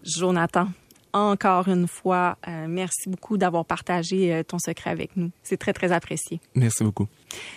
Jonathan, 0.04 0.68
encore 1.14 1.68
une 1.68 1.88
fois, 1.88 2.38
euh, 2.48 2.66
merci 2.68 3.10
beaucoup 3.10 3.38
d'avoir 3.38 3.66
partagé 3.66 4.34
euh, 4.34 4.44
ton 4.44 4.60
secret 4.60 4.90
avec 4.90 5.16
nous. 5.16 5.32
C'est 5.44 5.58
très, 5.58 5.74
très 5.74 5.92
apprécié. 5.92 6.40
Merci 6.56 6.84
beaucoup. 6.84 7.08